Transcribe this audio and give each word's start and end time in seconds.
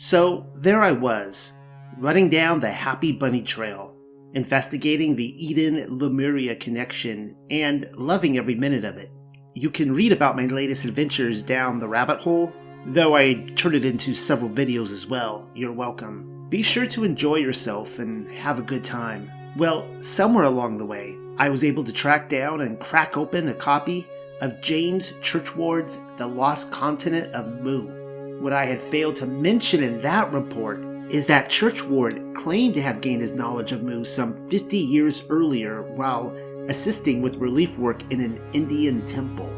So 0.00 0.46
there 0.54 0.80
I 0.80 0.92
was, 0.92 1.54
running 1.96 2.28
down 2.28 2.60
the 2.60 2.70
Happy 2.70 3.10
Bunny 3.10 3.42
Trail, 3.42 3.96
investigating 4.32 5.16
the 5.16 5.44
Eden 5.44 5.86
Lemuria 5.88 6.54
connection 6.54 7.34
and 7.50 7.90
loving 7.96 8.38
every 8.38 8.54
minute 8.54 8.84
of 8.84 8.96
it. 8.96 9.10
You 9.54 9.70
can 9.70 9.92
read 9.92 10.12
about 10.12 10.36
my 10.36 10.46
latest 10.46 10.84
adventures 10.84 11.42
down 11.42 11.80
the 11.80 11.88
rabbit 11.88 12.20
hole, 12.20 12.52
though 12.86 13.16
I 13.16 13.34
turned 13.56 13.74
it 13.74 13.84
into 13.84 14.14
several 14.14 14.48
videos 14.48 14.92
as 14.92 15.08
well. 15.08 15.50
You're 15.52 15.72
welcome. 15.72 16.46
Be 16.48 16.62
sure 16.62 16.86
to 16.86 17.02
enjoy 17.02 17.38
yourself 17.38 17.98
and 17.98 18.30
have 18.30 18.60
a 18.60 18.62
good 18.62 18.84
time. 18.84 19.28
Well, 19.56 19.84
somewhere 20.00 20.44
along 20.44 20.78
the 20.78 20.86
way, 20.86 21.18
I 21.38 21.48
was 21.48 21.64
able 21.64 21.82
to 21.82 21.92
track 21.92 22.28
down 22.28 22.60
and 22.60 22.78
crack 22.78 23.16
open 23.16 23.48
a 23.48 23.54
copy 23.54 24.06
of 24.40 24.60
James 24.60 25.14
Churchward's 25.22 25.98
The 26.18 26.26
Lost 26.28 26.70
Continent 26.70 27.34
of 27.34 27.60
Mu. 27.64 27.97
What 28.40 28.52
I 28.52 28.66
had 28.66 28.80
failed 28.80 29.16
to 29.16 29.26
mention 29.26 29.82
in 29.82 30.00
that 30.02 30.32
report 30.32 30.84
is 31.10 31.26
that 31.26 31.50
Churchward 31.50 32.36
claimed 32.36 32.74
to 32.74 32.82
have 32.82 33.00
gained 33.00 33.20
his 33.20 33.32
knowledge 33.32 33.72
of 33.72 33.82
Mu 33.82 34.04
some 34.04 34.48
50 34.48 34.78
years 34.78 35.24
earlier 35.28 35.82
while 35.94 36.28
assisting 36.68 37.20
with 37.20 37.34
relief 37.36 37.76
work 37.78 38.00
in 38.12 38.20
an 38.20 38.40
Indian 38.52 39.04
temple. 39.06 39.50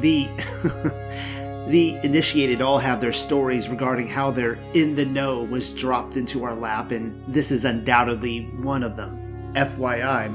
The 0.00 0.26
the 1.68 1.96
initiated 2.02 2.60
all 2.60 2.78
have 2.78 3.00
their 3.00 3.12
stories 3.12 3.68
regarding 3.68 4.08
how 4.08 4.32
their 4.32 4.54
in 4.74 4.96
the 4.96 5.04
know 5.04 5.44
was 5.44 5.72
dropped 5.72 6.16
into 6.16 6.42
our 6.42 6.56
lap, 6.56 6.90
and 6.90 7.22
this 7.32 7.52
is 7.52 7.64
undoubtedly 7.64 8.46
one 8.62 8.82
of 8.82 8.96
them. 8.96 9.52
FYI, 9.54 10.34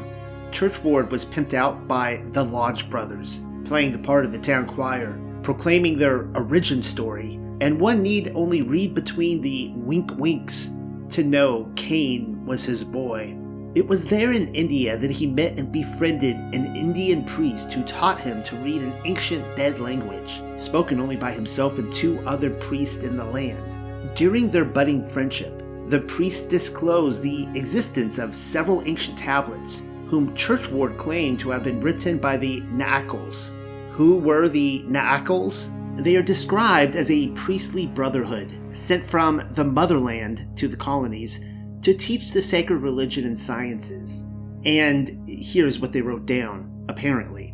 Churchward 0.52 1.12
was 1.12 1.26
pimped 1.26 1.54
out 1.54 1.86
by 1.86 2.24
the 2.32 2.46
Lodge 2.46 2.90
brothers, 2.90 3.42
playing 3.66 3.92
the 3.92 4.00
part 4.00 4.24
of 4.24 4.32
the 4.32 4.40
town 4.40 4.66
choir, 4.66 5.20
proclaiming 5.44 5.98
their 5.98 6.30
origin 6.34 6.82
story, 6.82 7.40
and 7.62 7.80
one 7.80 8.02
need 8.02 8.32
only 8.36 8.62
read 8.62 8.94
between 8.94 9.42
the 9.42 9.72
wink 9.76 10.12
winks 10.18 10.70
to 11.10 11.24
know 11.24 11.72
Cain 11.76 12.46
was 12.46 12.64
his 12.64 12.84
boy. 12.84 13.36
It 13.76 13.88
was 13.88 14.06
there 14.06 14.32
in 14.32 14.54
India 14.56 14.98
that 14.98 15.12
he 15.12 15.28
met 15.28 15.60
and 15.60 15.72
befriended 15.72 16.36
an 16.36 16.76
Indian 16.76 17.24
priest 17.24 17.72
who 17.72 17.84
taught 17.84 18.20
him 18.20 18.42
to 18.44 18.56
read 18.58 18.82
an 18.82 18.94
ancient 19.06 19.56
dead 19.56 19.80
language, 19.80 20.42
spoken 20.58 21.00
only 21.00 21.16
by 21.16 21.32
himself 21.32 21.78
and 21.78 21.94
two 21.94 22.20
other 22.26 22.50
priests 22.50 23.04
in 23.04 23.16
the 23.16 23.26
land. 23.26 24.16
During 24.16 24.50
their 24.50 24.66
budding 24.66 25.08
friendship, 25.08 25.62
the 25.86 26.00
priest 26.02 26.50
disclosed 26.50 27.22
the 27.22 27.48
existence 27.56 28.18
of 28.18 28.36
several 28.36 28.82
ancient 28.88 29.18
tablets, 29.18 29.84
whom 30.08 30.36
Churchward 30.36 30.98
claimed 30.98 31.40
to 31.40 31.52
have 31.52 31.64
been 31.64 31.80
written 31.80 32.18
by 32.18 32.38
the 32.38 32.62
Naakals. 32.62 33.52
Who 33.92 34.18
were 34.18 34.50
the 34.50 34.84
Naakals? 34.88 35.70
They 36.00 36.16
are 36.16 36.22
described 36.22 36.96
as 36.96 37.12
a 37.12 37.28
priestly 37.32 37.86
brotherhood 37.86 38.58
sent 38.72 39.04
from 39.04 39.46
the 39.52 39.66
motherland 39.66 40.48
to 40.56 40.70
the 40.70 40.78
colonies 40.78 41.42
to 41.82 41.94
teach 41.94 42.32
the 42.32 42.42
sacred 42.42 42.78
religion 42.78 43.26
and 43.26 43.38
sciences. 43.38 44.24
And 44.64 45.28
here's 45.28 45.80
what 45.80 45.92
they 45.92 46.02
wrote 46.02 46.26
down, 46.26 46.86
apparently. 46.88 47.54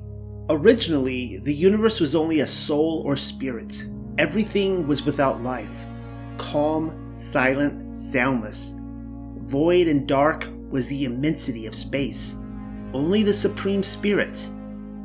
Originally, 0.50 1.40
the 1.40 1.54
universe 1.54 2.00
was 2.00 2.14
only 2.14 2.42
a 2.42 2.48
soul 2.48 3.02
or 3.04 3.18
spirit. 3.18 3.88
Everything 4.20 4.86
was 4.86 5.02
without 5.02 5.42
life. 5.42 5.76
Calm, 6.38 7.16
silent, 7.16 7.98
soundless. 7.98 8.76
Void 9.40 9.88
and 9.88 10.08
dark 10.08 10.48
was 10.70 10.88
the 10.88 11.06
immensity 11.06 11.66
of 11.66 11.74
space. 11.74 12.36
Only 12.94 13.24
the 13.24 13.34
Supreme 13.34 13.82
Spirit, 13.82 14.52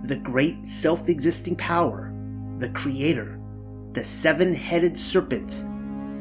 the 0.04 0.16
great 0.16 0.66
self 0.66 1.08
existing 1.08 1.56
power, 1.56 2.09
the 2.60 2.68
Creator, 2.68 3.40
the 3.94 4.04
seven 4.04 4.52
headed 4.52 4.96
serpent, 4.96 5.64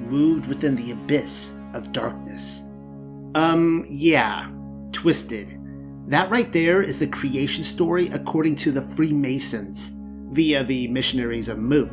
moved 0.10 0.48
within 0.48 0.74
the 0.74 0.92
abyss 0.92 1.54
of 1.74 1.92
darkness. 1.92 2.64
Um, 3.36 3.86
yeah, 3.90 4.50
twisted. 4.94 5.60
That 6.08 6.32
right 6.32 6.52
there 6.52 6.82
is 6.82 6.98
the 6.98 7.08
creation 7.08 7.64
story 7.64 8.08
according 8.08 8.56
to 8.58 8.72
the 8.72 8.82
Freemasons 8.82 9.92
via 10.32 10.64
the 10.64 10.88
missionaries 10.88 11.50
of 11.50 11.60
Mu. 11.60 11.90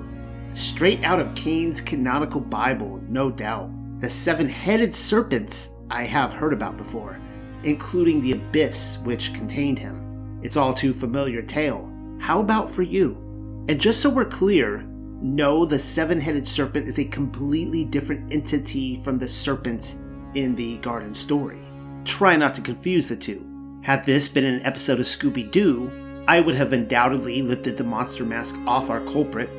Straight 0.54 1.02
out 1.02 1.18
of 1.18 1.34
Cain's 1.34 1.80
canonical 1.80 2.40
Bible, 2.40 3.02
no 3.08 3.30
doubt. 3.30 3.68
The 4.00 4.08
seven 4.08 4.48
headed 4.48 4.94
serpents 4.94 5.70
I 5.90 6.04
have 6.04 6.32
heard 6.32 6.52
about 6.52 6.76
before, 6.76 7.18
including 7.64 8.22
the 8.22 8.32
abyss 8.32 8.98
which 9.02 9.34
contained 9.34 9.78
him. 9.78 10.40
It's 10.42 10.56
all 10.56 10.72
too 10.72 10.94
familiar 10.94 11.42
tale. 11.42 11.92
How 12.20 12.40
about 12.40 12.70
for 12.70 12.82
you? 12.82 13.25
And 13.68 13.80
just 13.80 14.00
so 14.00 14.08
we're 14.08 14.24
clear, 14.24 14.82
no, 15.20 15.64
the 15.64 15.78
seven 15.78 16.20
headed 16.20 16.46
serpent 16.46 16.86
is 16.86 17.00
a 17.00 17.04
completely 17.04 17.84
different 17.84 18.32
entity 18.32 19.00
from 19.02 19.16
the 19.16 19.26
serpents 19.26 19.96
in 20.34 20.54
the 20.54 20.76
garden 20.78 21.14
story. 21.14 21.60
Try 22.04 22.36
not 22.36 22.54
to 22.54 22.60
confuse 22.60 23.08
the 23.08 23.16
two. 23.16 23.44
Had 23.82 24.04
this 24.04 24.28
been 24.28 24.44
an 24.44 24.64
episode 24.64 25.00
of 25.00 25.06
Scooby 25.06 25.50
Doo, 25.50 25.90
I 26.28 26.40
would 26.40 26.54
have 26.54 26.72
undoubtedly 26.72 27.42
lifted 27.42 27.76
the 27.76 27.84
monster 27.84 28.24
mask 28.24 28.56
off 28.66 28.90
our 28.90 29.00
culprit, 29.00 29.50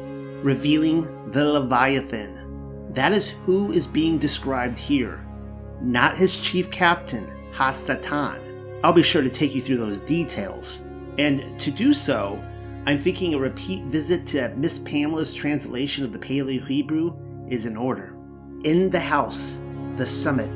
revealing 0.42 1.32
the 1.32 1.44
Leviathan. 1.44 2.92
That 2.94 3.12
is 3.12 3.30
who 3.46 3.74
is 3.74 3.88
being 3.88 4.18
described 4.18 4.80
here, 4.80 5.26
not 5.82 6.16
his 6.16 6.40
chief 6.40 6.72
captain, 6.72 7.26
Hasatan. 7.54 8.80
I'll 8.84 8.94
be 8.94 9.04
sure 9.04 9.22
to 9.22 9.30
take 9.30 9.54
you 9.54 9.62
through 9.62 9.78
those 9.78 9.98
details. 9.98 10.84
And 11.18 11.60
to 11.60 11.72
do 11.72 11.94
so, 11.94 12.42
I'm 12.88 12.98
thinking 12.98 13.34
a 13.34 13.38
repeat 13.38 13.84
visit 13.84 14.26
to 14.28 14.48
Miss 14.56 14.80
Pamela's 14.80 15.34
translation 15.34 16.06
of 16.06 16.14
the 16.14 16.20
Paleo 16.20 16.66
Hebrew 16.66 17.14
is 17.50 17.66
in 17.66 17.76
order. 17.76 18.16
In 18.64 18.90
the 18.90 19.02
house, 19.02 19.60
the 19.98 20.06
summit, 20.06 20.50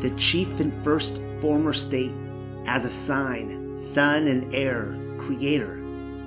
the 0.00 0.10
chief 0.16 0.58
and 0.58 0.74
first 0.74 1.22
former 1.40 1.72
state, 1.72 2.10
as 2.66 2.84
a 2.84 2.90
sign, 2.90 3.76
son 3.76 4.26
and 4.26 4.52
heir, 4.52 4.98
creator, 5.18 5.76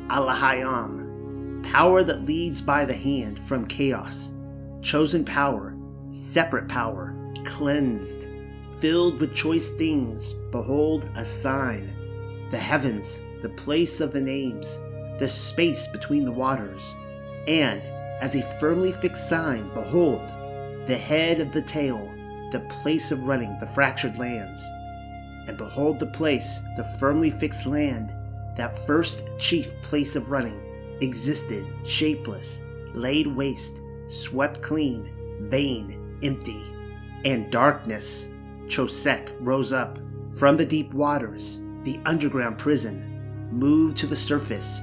Alahayam, 0.08 1.70
power 1.70 2.02
that 2.02 2.24
leads 2.24 2.62
by 2.62 2.86
the 2.86 2.94
hand 2.94 3.38
from 3.44 3.68
chaos, 3.68 4.32
chosen 4.82 5.26
power, 5.26 5.76
separate 6.12 6.70
power, 6.70 7.14
cleansed, 7.44 8.26
filled 8.80 9.20
with 9.20 9.36
choice 9.36 9.68
things, 9.68 10.32
behold 10.50 11.10
a 11.16 11.26
sign. 11.26 11.94
The 12.52 12.58
heavens, 12.58 13.22
the 13.42 13.50
place 13.50 14.00
of 14.00 14.14
the 14.14 14.22
names, 14.22 14.80
the 15.22 15.30
space 15.30 15.86
between 15.86 16.26
the 16.26 16.32
waters, 16.32 16.96
and 17.46 17.80
as 18.22 18.34
a 18.34 18.58
firmly 18.60 18.92
fixed 18.92 19.30
sign, 19.30 19.70
behold, 19.76 20.28
the 20.88 20.98
head 20.98 21.40
of 21.40 21.52
the 21.52 21.62
tail, 21.62 22.12
the 22.52 22.66
place 22.82 23.12
of 23.12 23.28
running 23.28 23.56
the 23.60 23.68
fractured 23.68 24.18
lands. 24.18 24.68
And 25.48 25.56
behold 25.60 26.00
the 26.00 26.08
place, 26.08 26.64
the 26.76 26.84
firmly 27.00 27.30
fixed 27.30 27.68
land, 27.68 28.12
that 28.58 28.76
first 28.88 29.22
chief 29.38 29.72
place 29.84 30.16
of 30.16 30.32
running, 30.32 30.60
existed, 31.02 31.68
shapeless, 31.86 32.60
laid 32.96 33.28
waste, 33.28 33.80
swept 34.08 34.64
clean, 34.64 35.08
vain, 35.52 36.18
empty. 36.24 36.64
And 37.26 37.52
darkness, 37.52 38.28
Chosek, 38.66 39.32
rose 39.40 39.72
up 39.72 40.00
from 40.40 40.58
the 40.58 40.66
deep 40.66 40.92
waters, 40.96 41.60
the 41.84 42.00
underground 42.06 42.58
prison, 42.58 43.50
moved 43.52 43.98
to 43.98 44.08
the 44.08 44.16
surface, 44.16 44.82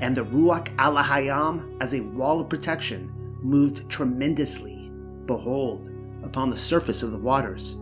and 0.00 0.16
the 0.16 0.24
Ruach 0.24 0.74
Alahayam, 0.76 1.76
as 1.80 1.94
a 1.94 2.00
wall 2.00 2.40
of 2.40 2.48
protection, 2.48 3.12
moved 3.40 3.88
tremendously, 3.88 4.90
behold, 5.26 5.90
upon 6.22 6.50
the 6.50 6.58
surface 6.58 7.02
of 7.02 7.12
the 7.12 7.18
waters. 7.18 7.76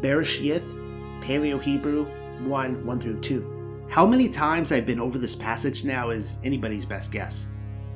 Bereshith, 0.00 0.64
Paleo 1.22 1.60
Hebrew 1.60 2.04
1 2.44 2.86
1 2.86 3.00
through 3.00 3.20
2. 3.20 3.86
How 3.88 4.04
many 4.04 4.28
times 4.28 4.72
I've 4.72 4.86
been 4.86 5.00
over 5.00 5.18
this 5.18 5.36
passage 5.36 5.84
now 5.84 6.10
is 6.10 6.38
anybody's 6.44 6.84
best 6.84 7.12
guess. 7.12 7.48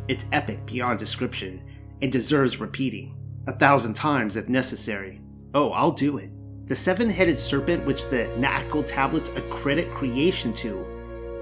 It's 0.08 0.26
epic 0.32 0.64
beyond 0.66 0.98
description 0.98 1.62
and 2.02 2.10
deserves 2.10 2.58
repeating, 2.60 3.16
a 3.46 3.52
thousand 3.52 3.94
times 3.94 4.36
if 4.36 4.48
necessary. 4.48 5.20
Oh, 5.54 5.70
I'll 5.72 5.92
do 5.92 6.16
it. 6.18 6.30
The 6.66 6.76
seven 6.76 7.10
headed 7.10 7.36
serpent, 7.36 7.84
which 7.84 8.08
the 8.10 8.26
Naakal 8.38 8.86
tablets 8.86 9.28
accredit 9.30 9.90
creation 9.90 10.52
to, 10.54 10.86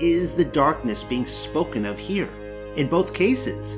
is 0.01 0.35
the 0.35 0.45
darkness 0.45 1.03
being 1.03 1.27
spoken 1.27 1.85
of 1.85 1.99
here. 1.99 2.29
In 2.77 2.89
both 2.89 3.15
cases, 3.15 3.77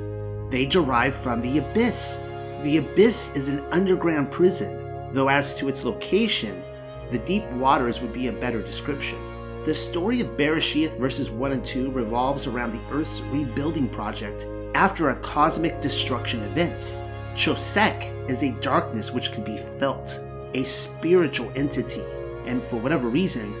they 0.49 0.65
derive 0.65 1.15
from 1.15 1.41
the 1.41 1.57
abyss. 1.57 2.21
The 2.63 2.77
abyss 2.77 3.31
is 3.35 3.49
an 3.49 3.63
underground 3.71 4.31
prison, 4.31 5.13
though 5.13 5.29
as 5.29 5.55
to 5.55 5.69
its 5.69 5.83
location, 5.83 6.63
the 7.09 7.19
deep 7.19 7.45
waters 7.51 8.01
would 8.01 8.13
be 8.13 8.27
a 8.27 8.33
better 8.33 8.61
description. 8.61 9.17
The 9.65 9.75
story 9.75 10.21
of 10.21 10.37
Bereshith 10.37 10.97
verses 10.97 11.29
1 11.29 11.51
and 11.51 11.65
2 11.65 11.91
revolves 11.91 12.47
around 12.47 12.71
the 12.71 12.95
Earth's 12.95 13.21
rebuilding 13.21 13.89
project 13.89 14.47
after 14.73 15.09
a 15.09 15.15
cosmic 15.17 15.81
destruction 15.81 16.41
event. 16.43 16.97
Chosek 17.35 18.29
is 18.29 18.43
a 18.43 18.51
darkness 18.61 19.11
which 19.11 19.31
can 19.31 19.43
be 19.43 19.57
felt, 19.57 20.19
a 20.53 20.63
spiritual 20.63 21.51
entity, 21.55 22.03
and 22.45 22.61
for 22.61 22.77
whatever 22.77 23.07
reason, 23.07 23.53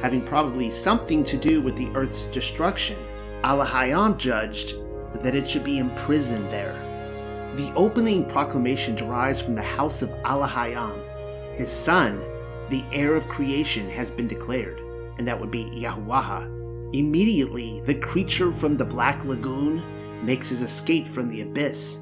having 0.00 0.24
probably 0.24 0.70
something 0.70 1.24
to 1.24 1.36
do 1.36 1.60
with 1.60 1.76
the 1.76 1.88
Earth's 1.94 2.26
destruction, 2.26 2.96
Alahayam 3.42 4.16
judged 4.16 4.74
that 5.22 5.34
it 5.34 5.48
should 5.48 5.64
be 5.64 5.78
imprisoned 5.78 6.46
there. 6.46 6.74
The 7.56 7.72
opening 7.74 8.24
proclamation 8.24 8.94
derives 8.94 9.40
from 9.40 9.54
the 9.54 9.62
house 9.62 10.02
of 10.02 10.10
Alahayam. 10.22 11.00
His 11.56 11.70
son, 11.70 12.20
the 12.70 12.84
heir 12.92 13.14
of 13.14 13.26
creation, 13.26 13.88
has 13.90 14.10
been 14.10 14.28
declared, 14.28 14.78
and 15.18 15.26
that 15.26 15.40
would 15.40 15.50
be 15.50 15.64
Yahuwah. 15.64 16.94
Immediately, 16.94 17.80
the 17.84 17.94
creature 17.94 18.52
from 18.52 18.76
the 18.76 18.84
Black 18.84 19.24
Lagoon 19.24 19.82
makes 20.24 20.48
his 20.48 20.62
escape 20.62 21.06
from 21.06 21.28
the 21.28 21.42
abyss. 21.42 22.00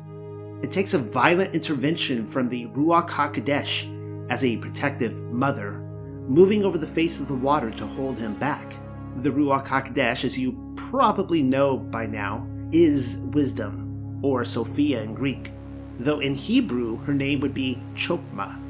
It 0.63 0.71
takes 0.71 0.95
a 0.95 0.99
violent 0.99 1.55
intervention 1.55 2.27
from 2.27 2.49
the 2.49 2.67
Ruach 2.69 3.09
HaKodesh 3.09 4.31
as 4.31 4.45
a 4.45 4.57
protective 4.57 5.15
mother, 5.33 5.81
moving 6.29 6.65
over 6.65 6.79
the 6.79 6.87
face 6.87 7.21
of 7.21 7.29
the 7.29 7.35
water 7.35 7.71
to 7.71 7.87
hold 7.87 8.19
him 8.19 8.35
back. 8.35 8.75
The 9.17 9.31
Ruach 9.31 9.67
HaKodesh, 9.67 10.25
as 10.25 10.37
you 10.37 10.75
probably 10.77 11.43
know 11.43 11.77
by 11.77 12.07
now, 12.07 12.47
is 12.73 13.19
wisdom, 13.33 14.21
or 14.23 14.45
Sophia 14.45 15.03
in 15.03 15.15
Greek, 15.15 15.53
though 15.99 16.21
in 16.21 16.35
Hebrew 16.35 16.99
her 17.05 17.15
name 17.15 17.41
would 17.41 17.55
be 17.55 17.81
Chokmah. 17.95 18.61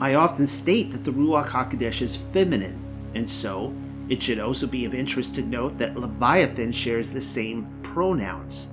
I 0.00 0.14
often 0.14 0.46
state 0.46 0.90
that 0.90 1.04
the 1.04 1.12
Ruach 1.12 1.48
HaKodesh 1.48 2.02
is 2.02 2.16
feminine, 2.16 2.78
and 3.14 3.28
so 3.28 3.74
it 4.08 4.22
should 4.22 4.40
also 4.40 4.66
be 4.66 4.84
of 4.84 4.94
interest 4.94 5.34
to 5.34 5.42
note 5.42 5.78
that 5.78 5.96
Leviathan 5.96 6.72
shares 6.72 7.10
the 7.10 7.20
same 7.20 7.66
pronouns. 7.82 8.70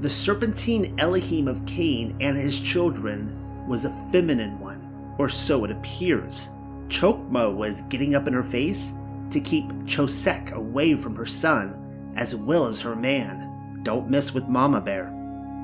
The 0.00 0.10
serpentine 0.10 0.94
Elohim 0.98 1.48
of 1.48 1.64
Cain 1.66 2.16
and 2.20 2.36
his 2.36 2.58
children 2.58 3.66
was 3.68 3.84
a 3.84 4.08
feminine 4.10 4.58
one, 4.58 5.14
or 5.18 5.28
so 5.28 5.64
it 5.64 5.70
appears. 5.70 6.48
Chokmah 6.90 7.54
was 7.54 7.82
getting 7.82 8.14
up 8.14 8.26
in 8.26 8.34
her 8.34 8.42
face 8.42 8.92
to 9.30 9.40
keep 9.40 9.68
Chosek 9.84 10.52
away 10.52 10.94
from 10.94 11.14
her 11.14 11.24
son, 11.24 12.12
as 12.16 12.34
well 12.34 12.66
as 12.66 12.80
her 12.80 12.96
man. 12.96 13.80
Don't 13.84 14.10
mess 14.10 14.34
with 14.34 14.48
Mama 14.48 14.80
Bear. 14.80 15.06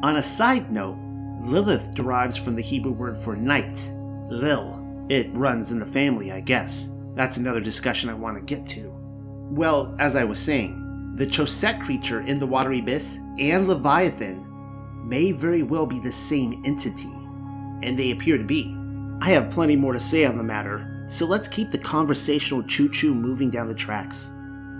On 0.02 0.16
a 0.16 0.22
side 0.22 0.70
note, 0.70 0.96
Lilith 1.40 1.92
derives 1.94 2.36
from 2.36 2.54
the 2.54 2.62
Hebrew 2.62 2.92
word 2.92 3.16
for 3.16 3.36
night, 3.36 3.92
Lil. 4.30 4.82
It 5.08 5.34
runs 5.36 5.72
in 5.72 5.78
the 5.78 5.86
family, 5.86 6.32
I 6.32 6.40
guess. 6.40 6.90
That's 7.14 7.36
another 7.36 7.60
discussion 7.60 8.08
I 8.08 8.14
want 8.14 8.36
to 8.36 8.42
get 8.42 8.64
to. 8.68 8.92
Well, 9.50 9.94
as 9.98 10.16
I 10.16 10.24
was 10.24 10.38
saying, 10.38 11.14
the 11.16 11.26
Chosek 11.26 11.82
creature 11.84 12.20
in 12.20 12.38
the 12.38 12.46
watery 12.46 12.78
abyss 12.78 13.18
and 13.38 13.66
Leviathan 13.66 14.44
may 15.08 15.32
very 15.32 15.62
well 15.62 15.86
be 15.86 15.98
the 15.98 16.12
same 16.12 16.62
entity, 16.64 17.12
and 17.82 17.98
they 17.98 18.12
appear 18.12 18.38
to 18.38 18.44
be. 18.44 18.76
I 19.20 19.30
have 19.30 19.50
plenty 19.50 19.76
more 19.76 19.92
to 19.92 20.00
say 20.00 20.24
on 20.24 20.36
the 20.36 20.42
matter, 20.42 20.95
so 21.08 21.24
let's 21.26 21.48
keep 21.48 21.70
the 21.70 21.78
conversational 21.78 22.62
choo 22.64 22.88
choo 22.88 23.14
moving 23.14 23.50
down 23.50 23.68
the 23.68 23.74
tracks. 23.74 24.30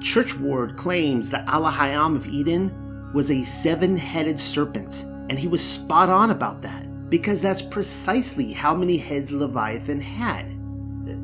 Churchward 0.00 0.76
claims 0.76 1.31
that 1.31 1.46
Alahayam 1.46 2.17
of 2.17 2.26
Eden 2.26 3.12
was 3.12 3.31
a 3.31 3.44
seven 3.44 3.96
headed 3.96 4.38
serpent, 4.38 5.05
and 5.28 5.38
he 5.38 5.49
was 5.49 5.62
spot 5.62 6.08
on 6.08 6.31
about 6.31 6.62
that, 6.62 7.11
because 7.11 7.40
that's 7.40 7.62
precisely 7.62 8.52
how 8.52 8.75
many 8.75 8.96
heads 8.96 9.31
Leviathan 9.31 10.00
had. 10.00 10.52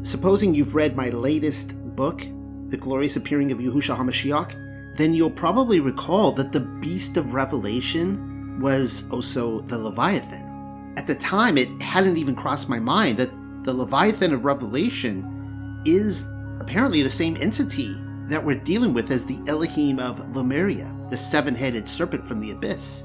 Supposing 0.07 0.55
you've 0.55 0.75
read 0.75 0.97
my 0.97 1.11
latest 1.11 1.77
book, 1.97 2.25
The 2.69 2.77
Glorious 2.77 3.17
Appearing 3.17 3.53
of 3.53 3.59
Yahushua 3.59 3.97
HaMashiach, 3.97 4.97
then 4.97 5.13
you'll 5.15 5.31
probably 5.31 5.81
recall 5.81 6.33
that 6.33 6.53
the 6.53 6.61
Beast 6.61 7.17
of 7.17 7.35
Revelation 7.35 8.61
was 8.61 9.05
also 9.11 9.61
the 9.63 9.79
Leviathan. 9.79 10.95
At 10.97 11.07
the 11.07 11.15
time, 11.15 11.59
it 11.59 11.69
hadn't 11.81 12.19
even 12.19 12.35
crossed 12.35 12.69
my 12.69 12.79
mind 12.79 13.19
that 13.19 13.31
the 13.63 13.73
Leviathan 13.73 14.33
of 14.33 14.45
Revelation 14.45 15.83
is 15.85 16.27
apparently 16.59 17.03
the 17.03 17.11
same 17.11 17.37
entity 17.41 17.97
that 18.29 18.45
we're 18.45 18.57
dealing 18.57 18.93
with 18.93 19.11
as 19.11 19.25
the 19.25 19.39
Elohim 19.47 19.99
of 19.99 20.35
Lemuria, 20.35 20.93
the 21.11 21.17
seven 21.17 21.55
headed 21.55 21.89
serpent 21.89 22.25
from 22.25 22.41
the 22.41 22.51
abyss. 22.51 23.05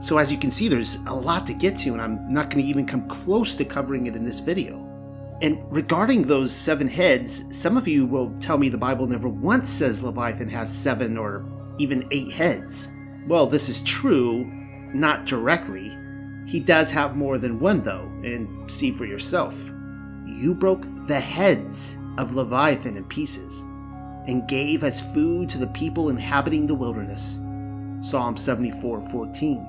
So, 0.00 0.18
as 0.18 0.32
you 0.32 0.38
can 0.38 0.50
see, 0.50 0.66
there's 0.66 0.96
a 1.06 1.14
lot 1.14 1.46
to 1.46 1.54
get 1.54 1.76
to, 1.78 1.90
and 1.90 2.02
I'm 2.02 2.28
not 2.28 2.50
going 2.50 2.64
to 2.64 2.68
even 2.68 2.86
come 2.86 3.08
close 3.08 3.54
to 3.54 3.64
covering 3.64 4.08
it 4.08 4.16
in 4.16 4.24
this 4.24 4.40
video. 4.40 4.88
And 5.40 5.62
regarding 5.72 6.22
those 6.22 6.52
seven 6.52 6.88
heads, 6.88 7.44
some 7.50 7.76
of 7.76 7.86
you 7.86 8.06
will 8.06 8.34
tell 8.40 8.58
me 8.58 8.68
the 8.68 8.78
Bible 8.78 9.06
never 9.06 9.28
once 9.28 9.68
says 9.68 10.02
Leviathan 10.02 10.48
has 10.48 10.72
seven 10.72 11.16
or 11.16 11.44
even 11.78 12.08
eight 12.10 12.32
heads. 12.32 12.90
Well, 13.28 13.46
this 13.46 13.68
is 13.68 13.82
true, 13.82 14.44
not 14.92 15.26
directly. 15.26 15.96
He 16.46 16.58
does 16.58 16.90
have 16.90 17.16
more 17.16 17.38
than 17.38 17.60
one, 17.60 17.82
though, 17.82 18.10
and 18.24 18.70
see 18.70 18.90
for 18.90 19.04
yourself. 19.04 19.54
You 20.38 20.54
broke 20.54 20.86
the 21.06 21.20
heads 21.20 21.96
of 22.18 22.34
Leviathan 22.34 22.96
in 22.96 23.04
pieces 23.04 23.60
and 24.26 24.48
gave 24.48 24.82
as 24.84 25.00
food 25.00 25.48
to 25.50 25.58
the 25.58 25.66
people 25.68 26.08
inhabiting 26.08 26.66
the 26.66 26.74
wilderness. 26.74 27.40
Psalm 28.00 28.36
74:14. 28.36 29.66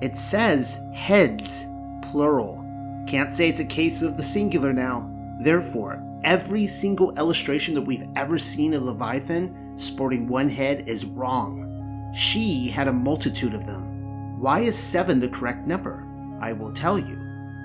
It 0.00 0.16
says 0.16 0.80
heads, 0.92 1.66
plural. 2.02 2.64
Can't 3.06 3.32
say 3.32 3.48
it's 3.48 3.60
a 3.60 3.64
case 3.64 4.02
of 4.02 4.16
the 4.16 4.24
singular 4.24 4.72
now. 4.72 5.10
Therefore, 5.40 6.02
every 6.22 6.66
single 6.66 7.12
illustration 7.18 7.74
that 7.74 7.82
we've 7.82 8.06
ever 8.16 8.38
seen 8.38 8.74
of 8.74 8.82
Leviathan 8.82 9.74
sporting 9.76 10.28
one 10.28 10.48
head 10.48 10.88
is 10.88 11.04
wrong. 11.04 12.12
She 12.14 12.68
had 12.68 12.88
a 12.88 12.92
multitude 12.92 13.54
of 13.54 13.66
them. 13.66 14.38
Why 14.40 14.60
is 14.60 14.76
seven 14.76 15.18
the 15.20 15.28
correct 15.28 15.66
number? 15.66 16.06
I 16.40 16.52
will 16.52 16.72
tell 16.72 16.98
you. 16.98 17.18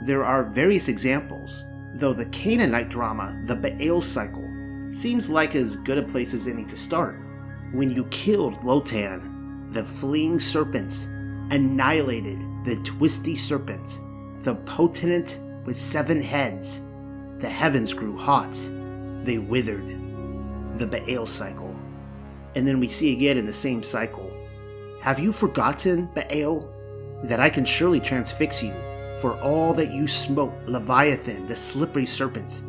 There 0.05 0.23
are 0.23 0.43
various 0.43 0.87
examples, 0.87 1.65
though 1.95 2.13
the 2.13 2.25
Canaanite 2.27 2.89
drama, 2.89 3.41
the 3.45 3.55
Baal 3.55 4.01
cycle, 4.01 4.47
seems 4.91 5.29
like 5.29 5.55
as 5.55 5.75
good 5.75 5.97
a 5.97 6.03
place 6.03 6.33
as 6.33 6.47
any 6.47 6.65
to 6.65 6.77
start. 6.77 7.15
When 7.71 7.91
you 7.91 8.05
killed 8.05 8.59
Lotan, 8.61 9.73
the 9.73 9.83
fleeing 9.83 10.39
serpents 10.39 11.05
annihilated 11.51 12.39
the 12.65 12.75
twisty 12.83 13.35
serpents 13.35 14.01
the 14.41 14.55
potentate 14.55 15.37
with 15.65 15.75
seven 15.75 16.21
heads. 16.21 16.81
The 17.39 17.49
heavens 17.49 17.93
grew 17.93 18.17
hot, 18.17 18.57
they 19.23 19.37
withered. 19.37 19.85
The 20.77 20.87
Baal 20.87 21.27
cycle. 21.27 21.75
And 22.55 22.67
then 22.67 22.79
we 22.79 22.87
see 22.87 23.11
again 23.11 23.37
in 23.37 23.45
the 23.45 23.53
same 23.53 23.83
cycle 23.83 24.31
Have 25.01 25.19
you 25.19 25.31
forgotten, 25.31 26.05
Baal, 26.15 26.69
that 27.23 27.39
I 27.39 27.49
can 27.49 27.65
surely 27.65 27.99
transfix 27.99 28.63
you 28.63 28.73
for 29.21 29.39
all 29.41 29.73
that 29.73 29.91
you 29.91 30.07
smote 30.07 30.53
Leviathan, 30.65 31.45
the 31.47 31.55
slippery 31.55 32.05
serpents, 32.05 32.61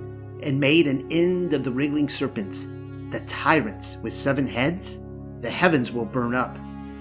and 0.43 0.59
made 0.59 0.87
an 0.87 1.07
end 1.11 1.53
of 1.53 1.65
the 1.65 1.71
wriggling 1.71 2.09
serpents, 2.09 2.67
the 3.11 3.23
tyrants 3.27 3.97
with 4.03 4.13
seven 4.13 4.47
heads? 4.47 5.01
The 5.41 5.51
heavens 5.51 5.93
will 5.93 6.05
burn 6.05 6.35
up 6.35 6.57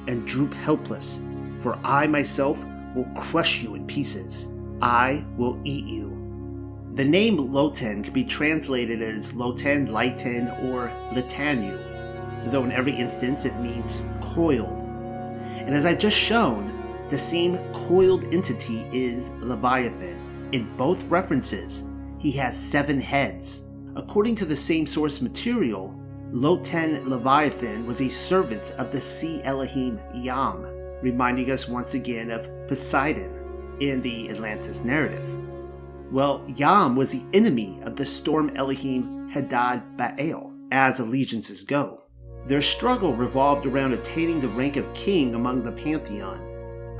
and 0.07 0.27
droop 0.27 0.53
helpless, 0.53 1.19
for 1.57 1.77
I 1.83 2.07
myself 2.07 2.63
will 2.95 3.09
crush 3.15 3.61
you 3.61 3.75
in 3.75 3.85
pieces. 3.87 4.49
I 4.81 5.25
will 5.37 5.59
eat 5.63 5.85
you. 5.85 6.15
The 6.95 7.05
name 7.05 7.37
Lotan 7.37 8.03
can 8.03 8.13
be 8.13 8.23
translated 8.23 9.01
as 9.01 9.33
Lotan, 9.33 9.87
Litan, 9.89 10.63
or 10.65 10.91
Litanu, 11.11 11.77
though 12.51 12.63
in 12.63 12.71
every 12.71 12.93
instance 12.93 13.45
it 13.45 13.55
means 13.59 14.03
coiled. 14.21 14.81
And 14.81 15.75
as 15.75 15.85
I've 15.85 15.99
just 15.99 16.17
shown, 16.17 16.78
the 17.09 17.17
same 17.17 17.57
coiled 17.73 18.31
entity 18.33 18.85
is 18.91 19.31
Leviathan. 19.39 20.49
In 20.51 20.75
both 20.77 21.03
references, 21.05 21.83
he 22.17 22.31
has 22.31 22.57
seven 22.57 22.99
heads. 22.99 23.63
According 23.95 24.35
to 24.35 24.45
the 24.45 24.55
same 24.55 24.85
source 24.85 25.21
material, 25.21 25.99
Lotan 26.31 27.07
Leviathan 27.07 27.87
was 27.87 28.01
a 28.01 28.09
servant 28.09 28.71
of 28.77 28.91
the 28.91 29.01
sea 29.01 29.41
Elohim 29.43 29.99
Yam, 30.13 30.63
reminding 31.01 31.49
us 31.49 31.67
once 31.67 31.95
again 31.95 32.29
of 32.29 32.47
Poseidon 32.67 33.33
in 33.79 34.01
the 34.01 34.29
Atlantis 34.29 34.83
narrative. 34.83 35.27
Well, 36.11 36.43
Yam 36.55 36.95
was 36.95 37.11
the 37.11 37.25
enemy 37.33 37.79
of 37.83 37.95
the 37.95 38.05
storm 38.05 38.51
Elohim 38.55 39.29
Hadad 39.29 39.97
Baal, 39.97 40.53
as 40.71 40.99
allegiances 40.99 41.63
go. 41.63 42.03
Their 42.45 42.61
struggle 42.61 43.13
revolved 43.13 43.65
around 43.65 43.93
attaining 43.93 44.39
the 44.39 44.47
rank 44.49 44.75
of 44.75 44.91
king 44.93 45.35
among 45.35 45.63
the 45.63 45.71
pantheon, 45.71 46.48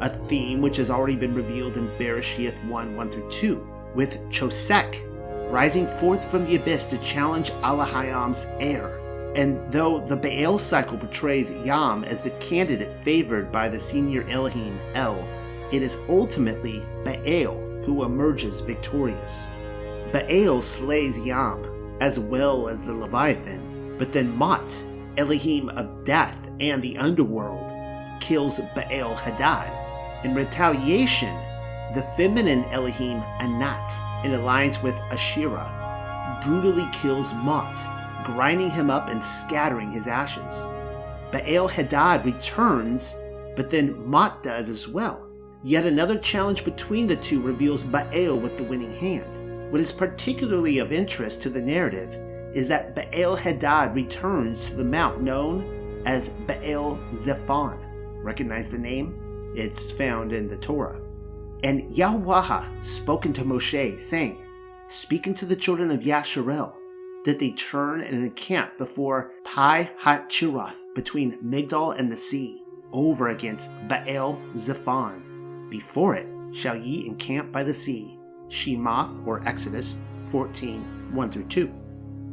a 0.02 0.10
theme 0.10 0.62
which 0.62 0.78
has 0.78 0.90
already 0.90 1.16
been 1.16 1.34
revealed 1.34 1.78
in 1.78 1.88
Bereshith 1.98 2.64
1 2.66 2.96
1 2.96 3.12
through 3.12 3.30
2, 3.30 3.68
with 3.96 4.20
Chosek 4.30 5.06
rising 5.50 5.88
forth 5.88 6.30
from 6.30 6.46
the 6.46 6.56
abyss 6.56 6.86
to 6.86 6.98
challenge 7.00 7.52
Alahayam's 7.64 8.46
heir. 8.60 9.00
And 9.36 9.72
though 9.72 10.00
the 10.00 10.16
Baal 10.16 10.58
cycle 10.58 10.98
portrays 10.98 11.52
Yam 11.52 12.04
as 12.04 12.24
the 12.24 12.30
candidate 12.32 13.04
favored 13.04 13.52
by 13.52 13.70
the 13.70 13.80
senior 13.80 14.24
Elohim 14.30 14.80
El, 14.94 15.28
it 15.72 15.84
is 15.84 15.98
ultimately 16.08 16.84
Baal 17.04 17.58
who 17.84 18.04
emerges 18.04 18.62
victorious. 18.62 19.48
Baal 20.12 20.62
slays 20.62 21.18
Yam 21.18 21.98
as 22.00 22.20
well 22.20 22.68
as 22.68 22.84
the 22.84 22.94
Leviathan, 22.94 23.96
but 23.98 24.12
then 24.14 24.36
Mot, 24.36 24.84
Elohim 25.18 25.70
of 25.70 26.04
death 26.04 26.50
and 26.60 26.82
the 26.82 26.98
underworld, 26.98 27.72
kills 28.22 28.60
Baal 28.76 29.16
Hadad. 29.16 29.79
In 30.24 30.34
retaliation, 30.34 31.36
the 31.94 32.08
feminine 32.16 32.66
Elohim 32.66 33.22
Anat, 33.40 34.26
in 34.26 34.34
alliance 34.34 34.82
with 34.82 34.96
Asherah, 35.12 36.42
brutally 36.46 36.88
kills 36.94 37.34
Mot, 37.36 37.76
grinding 38.26 38.70
him 38.70 38.90
up 38.90 39.10
and 39.10 39.22
scattering 39.22 39.92
his 39.92 40.08
ashes. 40.08 40.68
Baal 41.32 41.68
Hadad 41.68 42.26
returns, 42.26 43.16
but 43.56 43.70
then 43.70 44.08
Mot 44.08 44.44
does 44.44 44.70
as 44.70 44.88
well 44.88 45.30
Yet 45.64 45.86
another 45.86 46.18
challenge 46.18 46.64
between 46.64 47.06
the 47.06 47.18
two 47.18 47.42
reveals 47.42 47.84
Baal 47.84 48.40
with 48.40 48.56
the 48.56 48.64
winning 48.64 48.94
hand. 48.94 49.72
What 49.72 49.82
is 49.82 49.92
particularly 49.92 50.80
of 50.80 50.94
interest 50.94 51.42
to 51.42 51.50
the 51.50 51.62
narrative 51.62 52.14
is 52.56 52.70
that 52.70 52.96
Baal 52.96 53.36
Hadad 53.36 53.94
returns 53.94 54.68
to 54.68 54.76
the 54.76 54.86
mount 54.86 55.22
known 55.22 56.02
as 56.06 56.30
Baal 56.30 56.98
Zephon. 57.14 57.78
Recognize 58.24 58.70
the 58.70 58.78
name? 58.78 59.19
It's 59.56 59.92
found 59.92 60.34
in 60.34 60.48
the 60.48 60.58
Torah. 60.58 61.02
And 61.64 61.90
Yahweh 61.92 62.82
spoken 62.82 63.34
to 63.34 63.44
Moshe, 63.44 64.00
saying, 64.00 64.46
Speaking 64.88 65.34
to 65.36 65.46
the 65.46 65.56
children 65.56 65.92
of 65.92 66.02
Yasharel, 66.02 66.74
that 67.26 67.40
they 67.40 67.52
turn 67.52 68.02
and 68.02 68.24
encamp 68.24 68.78
before 68.78 69.34
Pi 69.44 69.92
Hachiroth 70.02 70.78
between 70.96 71.38
Migdol 71.44 72.00
and 72.00 72.12
the 72.12 72.18
sea, 72.18 72.64
over 72.92 73.30
against 73.30 73.72
Baal 73.88 74.42
Zephon. 74.56 75.70
Before 75.70 76.16
it 76.16 76.28
shall 76.52 76.76
ye 76.76 77.08
encamp 77.08 77.52
by 77.52 77.64
the 77.64 77.74
sea. 77.74 78.18
Shemoth 78.48 79.26
or 79.28 79.48
Exodus 79.48 79.98
14 80.26 81.14
1 81.14 81.32
through 81.32 81.46
2. 81.46 81.68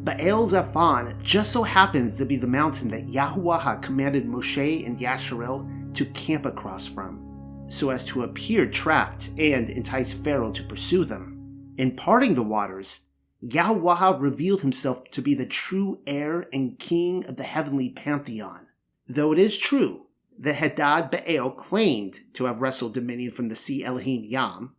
Baal 0.04 0.46
Zephon 0.46 1.20
just 1.22 1.52
so 1.52 1.62
happens 1.62 2.16
to 2.16 2.24
be 2.24 2.36
the 2.36 2.46
mountain 2.46 2.88
that 2.88 3.06
Yahuwah 3.06 3.82
commanded 3.82 4.26
Moshe 4.26 4.86
and 4.86 4.96
Yasharel 4.98 5.68
to 5.96 6.06
camp 6.06 6.46
across 6.46 6.86
from, 6.86 7.64
so 7.68 7.90
as 7.90 8.04
to 8.06 8.22
appear 8.22 8.66
trapped 8.66 9.30
and 9.38 9.68
entice 9.70 10.12
Pharaoh 10.12 10.52
to 10.52 10.62
pursue 10.62 11.04
them. 11.04 11.74
In 11.78 11.96
parting 11.96 12.34
the 12.34 12.42
waters, 12.42 13.00
Yahweh 13.40 14.16
revealed 14.18 14.62
himself 14.62 15.10
to 15.10 15.20
be 15.20 15.34
the 15.34 15.46
true 15.46 16.00
heir 16.06 16.48
and 16.52 16.78
king 16.78 17.24
of 17.26 17.36
the 17.36 17.42
heavenly 17.42 17.90
pantheon. 17.90 18.66
Though 19.06 19.32
it 19.32 19.38
is 19.38 19.58
true 19.58 20.06
that 20.38 20.54
Hadad 20.54 21.10
Baal 21.10 21.50
claimed 21.50 22.20
to 22.34 22.44
have 22.44 22.62
wrestled 22.62 22.94
dominion 22.94 23.30
from 23.30 23.48
the 23.48 23.56
sea 23.56 23.84
Elohim 23.84 24.24
Yam, 24.24 24.74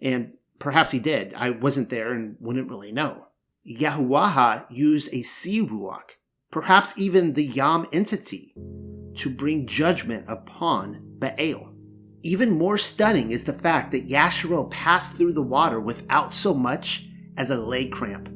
and 0.00 0.34
perhaps 0.58 0.90
he 0.90 0.98
did, 0.98 1.32
I 1.34 1.50
wasn't 1.50 1.90
there 1.90 2.12
and 2.12 2.36
wouldn't 2.40 2.68
really 2.68 2.92
know. 2.92 3.28
Yahuwah 3.66 4.66
used 4.70 5.08
a 5.12 5.22
sea 5.22 5.62
ruach, 5.62 6.16
perhaps 6.50 6.92
even 6.96 7.32
the 7.32 7.44
Yam 7.44 7.86
entity, 7.92 8.54
to 9.16 9.30
bring 9.30 9.66
judgment 9.66 10.24
upon 10.28 11.00
Baal. 11.18 11.72
Even 12.22 12.50
more 12.50 12.78
stunning 12.78 13.32
is 13.32 13.44
the 13.44 13.52
fact 13.52 13.90
that 13.90 14.08
Yasharel 14.08 14.70
passed 14.70 15.14
through 15.14 15.32
the 15.32 15.42
water 15.42 15.80
without 15.80 16.32
so 16.32 16.54
much 16.54 17.06
as 17.36 17.50
a 17.50 17.56
leg 17.56 17.90
cramp, 17.90 18.28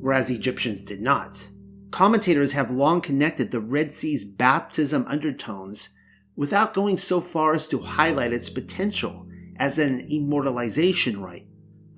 whereas 0.00 0.30
Egyptians 0.30 0.82
did 0.82 1.02
not. 1.02 1.48
Commentators 1.90 2.52
have 2.52 2.70
long 2.70 3.00
connected 3.00 3.50
the 3.50 3.60
Red 3.60 3.92
Sea's 3.92 4.24
baptism 4.24 5.04
undertones 5.06 5.90
without 6.34 6.74
going 6.74 6.96
so 6.96 7.20
far 7.20 7.54
as 7.54 7.68
to 7.68 7.78
highlight 7.78 8.32
its 8.32 8.50
potential 8.50 9.26
as 9.58 9.78
an 9.78 10.06
immortalization 10.10 11.20
rite. 11.20 11.46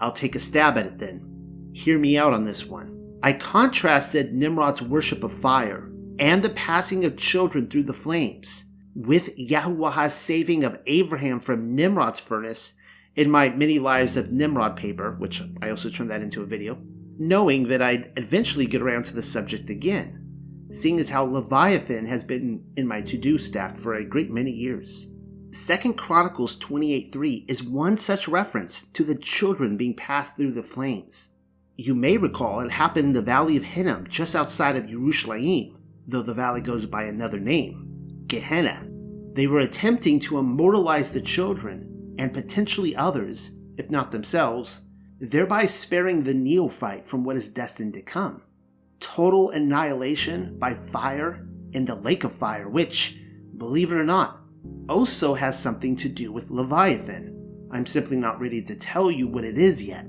I'll 0.00 0.12
take 0.12 0.36
a 0.36 0.40
stab 0.40 0.78
at 0.78 0.86
it 0.86 0.98
then. 0.98 1.70
Hear 1.72 1.98
me 1.98 2.16
out 2.16 2.32
on 2.32 2.44
this 2.44 2.64
one. 2.64 3.18
I 3.22 3.32
contrasted 3.32 4.32
Nimrod's 4.32 4.82
worship 4.82 5.24
of 5.24 5.32
fire 5.32 5.87
and 6.18 6.42
the 6.42 6.50
passing 6.50 7.04
of 7.04 7.16
children 7.16 7.68
through 7.68 7.84
the 7.84 7.92
flames 7.92 8.64
with 8.94 9.36
Yahuwah's 9.36 10.14
saving 10.14 10.64
of 10.64 10.78
Abraham 10.86 11.38
from 11.38 11.74
Nimrod's 11.74 12.18
furnace 12.20 12.74
in 13.14 13.30
my 13.30 13.48
many 13.48 13.78
lives 13.78 14.16
of 14.16 14.32
Nimrod 14.32 14.76
paper, 14.76 15.16
which 15.18 15.42
I 15.62 15.70
also 15.70 15.90
turned 15.90 16.10
that 16.10 16.22
into 16.22 16.42
a 16.42 16.46
video, 16.46 16.78
knowing 17.18 17.68
that 17.68 17.82
I'd 17.82 18.12
eventually 18.16 18.66
get 18.66 18.82
around 18.82 19.04
to 19.06 19.14
the 19.14 19.22
subject 19.22 19.70
again, 19.70 20.68
seeing 20.72 20.98
as 20.98 21.10
how 21.10 21.24
Leviathan 21.24 22.06
has 22.06 22.24
been 22.24 22.64
in 22.76 22.86
my 22.86 23.00
to-do 23.00 23.38
stack 23.38 23.78
for 23.78 23.94
a 23.94 24.04
great 24.04 24.30
many 24.30 24.50
years. 24.50 25.06
Second 25.50 25.94
Chronicles 25.94 26.56
28:3 26.56 27.44
is 27.48 27.62
one 27.62 27.96
such 27.96 28.28
reference 28.28 28.82
to 28.92 29.02
the 29.02 29.14
children 29.14 29.76
being 29.76 29.94
passed 29.94 30.36
through 30.36 30.52
the 30.52 30.62
flames. 30.62 31.30
You 31.76 31.94
may 31.94 32.16
recall 32.16 32.60
it 32.60 32.72
happened 32.72 33.06
in 33.06 33.12
the 33.12 33.22
Valley 33.22 33.56
of 33.56 33.64
Hinnom, 33.64 34.08
just 34.08 34.36
outside 34.36 34.76
of 34.76 34.84
Yerushalayim, 34.84 35.74
though 36.08 36.22
the 36.22 36.34
valley 36.34 36.62
goes 36.62 36.86
by 36.86 37.04
another 37.04 37.38
name, 37.38 38.24
Gehenna. 38.26 38.88
They 39.34 39.46
were 39.46 39.60
attempting 39.60 40.18
to 40.20 40.38
immortalize 40.38 41.12
the 41.12 41.20
children 41.20 42.16
and 42.18 42.32
potentially 42.32 42.96
others, 42.96 43.52
if 43.76 43.90
not 43.90 44.10
themselves, 44.10 44.80
thereby 45.20 45.66
sparing 45.66 46.22
the 46.22 46.34
neophyte 46.34 47.06
from 47.06 47.24
what 47.24 47.36
is 47.36 47.50
destined 47.50 47.92
to 47.94 48.02
come. 48.02 48.42
Total 48.98 49.50
annihilation 49.50 50.58
by 50.58 50.74
fire 50.74 51.46
in 51.72 51.84
the 51.84 51.94
lake 51.94 52.24
of 52.24 52.34
fire, 52.34 52.68
which, 52.68 53.18
believe 53.56 53.92
it 53.92 53.96
or 53.96 54.04
not, 54.04 54.40
also 54.88 55.34
has 55.34 55.60
something 55.60 55.94
to 55.96 56.08
do 56.08 56.32
with 56.32 56.50
Leviathan. 56.50 57.68
I'm 57.70 57.86
simply 57.86 58.16
not 58.16 58.40
ready 58.40 58.62
to 58.62 58.74
tell 58.74 59.10
you 59.10 59.28
what 59.28 59.44
it 59.44 59.58
is 59.58 59.82
yet. 59.82 60.06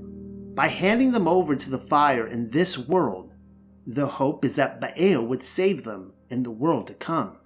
By 0.55 0.67
handing 0.67 1.11
them 1.11 1.27
over 1.27 1.55
to 1.55 1.69
the 1.69 1.79
fire 1.79 2.25
in 2.25 2.49
this 2.49 2.77
world, 2.77 3.28
the 3.89 4.05
hope 4.05 4.45
is 4.45 4.53
that 4.53 4.79
Baal 4.79 5.25
would 5.25 5.41
save 5.41 5.83
them 5.83 6.13
in 6.29 6.43
the 6.43 6.51
world 6.51 6.85
to 6.85 6.93
come. 6.93 7.37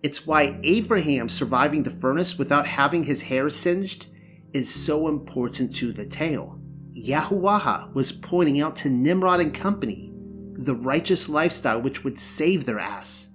It's 0.00 0.24
why 0.24 0.60
Abraham 0.62 1.28
surviving 1.28 1.82
the 1.82 1.90
furnace 1.90 2.38
without 2.38 2.68
having 2.68 3.02
his 3.02 3.22
hair 3.22 3.48
singed 3.48 4.06
is 4.52 4.72
so 4.72 5.08
important 5.08 5.74
to 5.74 5.92
the 5.92 6.06
tale. 6.06 6.60
Yahuwah 6.96 7.92
was 7.94 8.12
pointing 8.12 8.60
out 8.60 8.76
to 8.76 8.88
Nimrod 8.88 9.40
and 9.40 9.52
company 9.52 10.12
the 10.52 10.76
righteous 10.76 11.28
lifestyle 11.28 11.82
which 11.82 12.04
would 12.04 12.16
save 12.16 12.64
their 12.64 12.78
ass, 12.78 13.30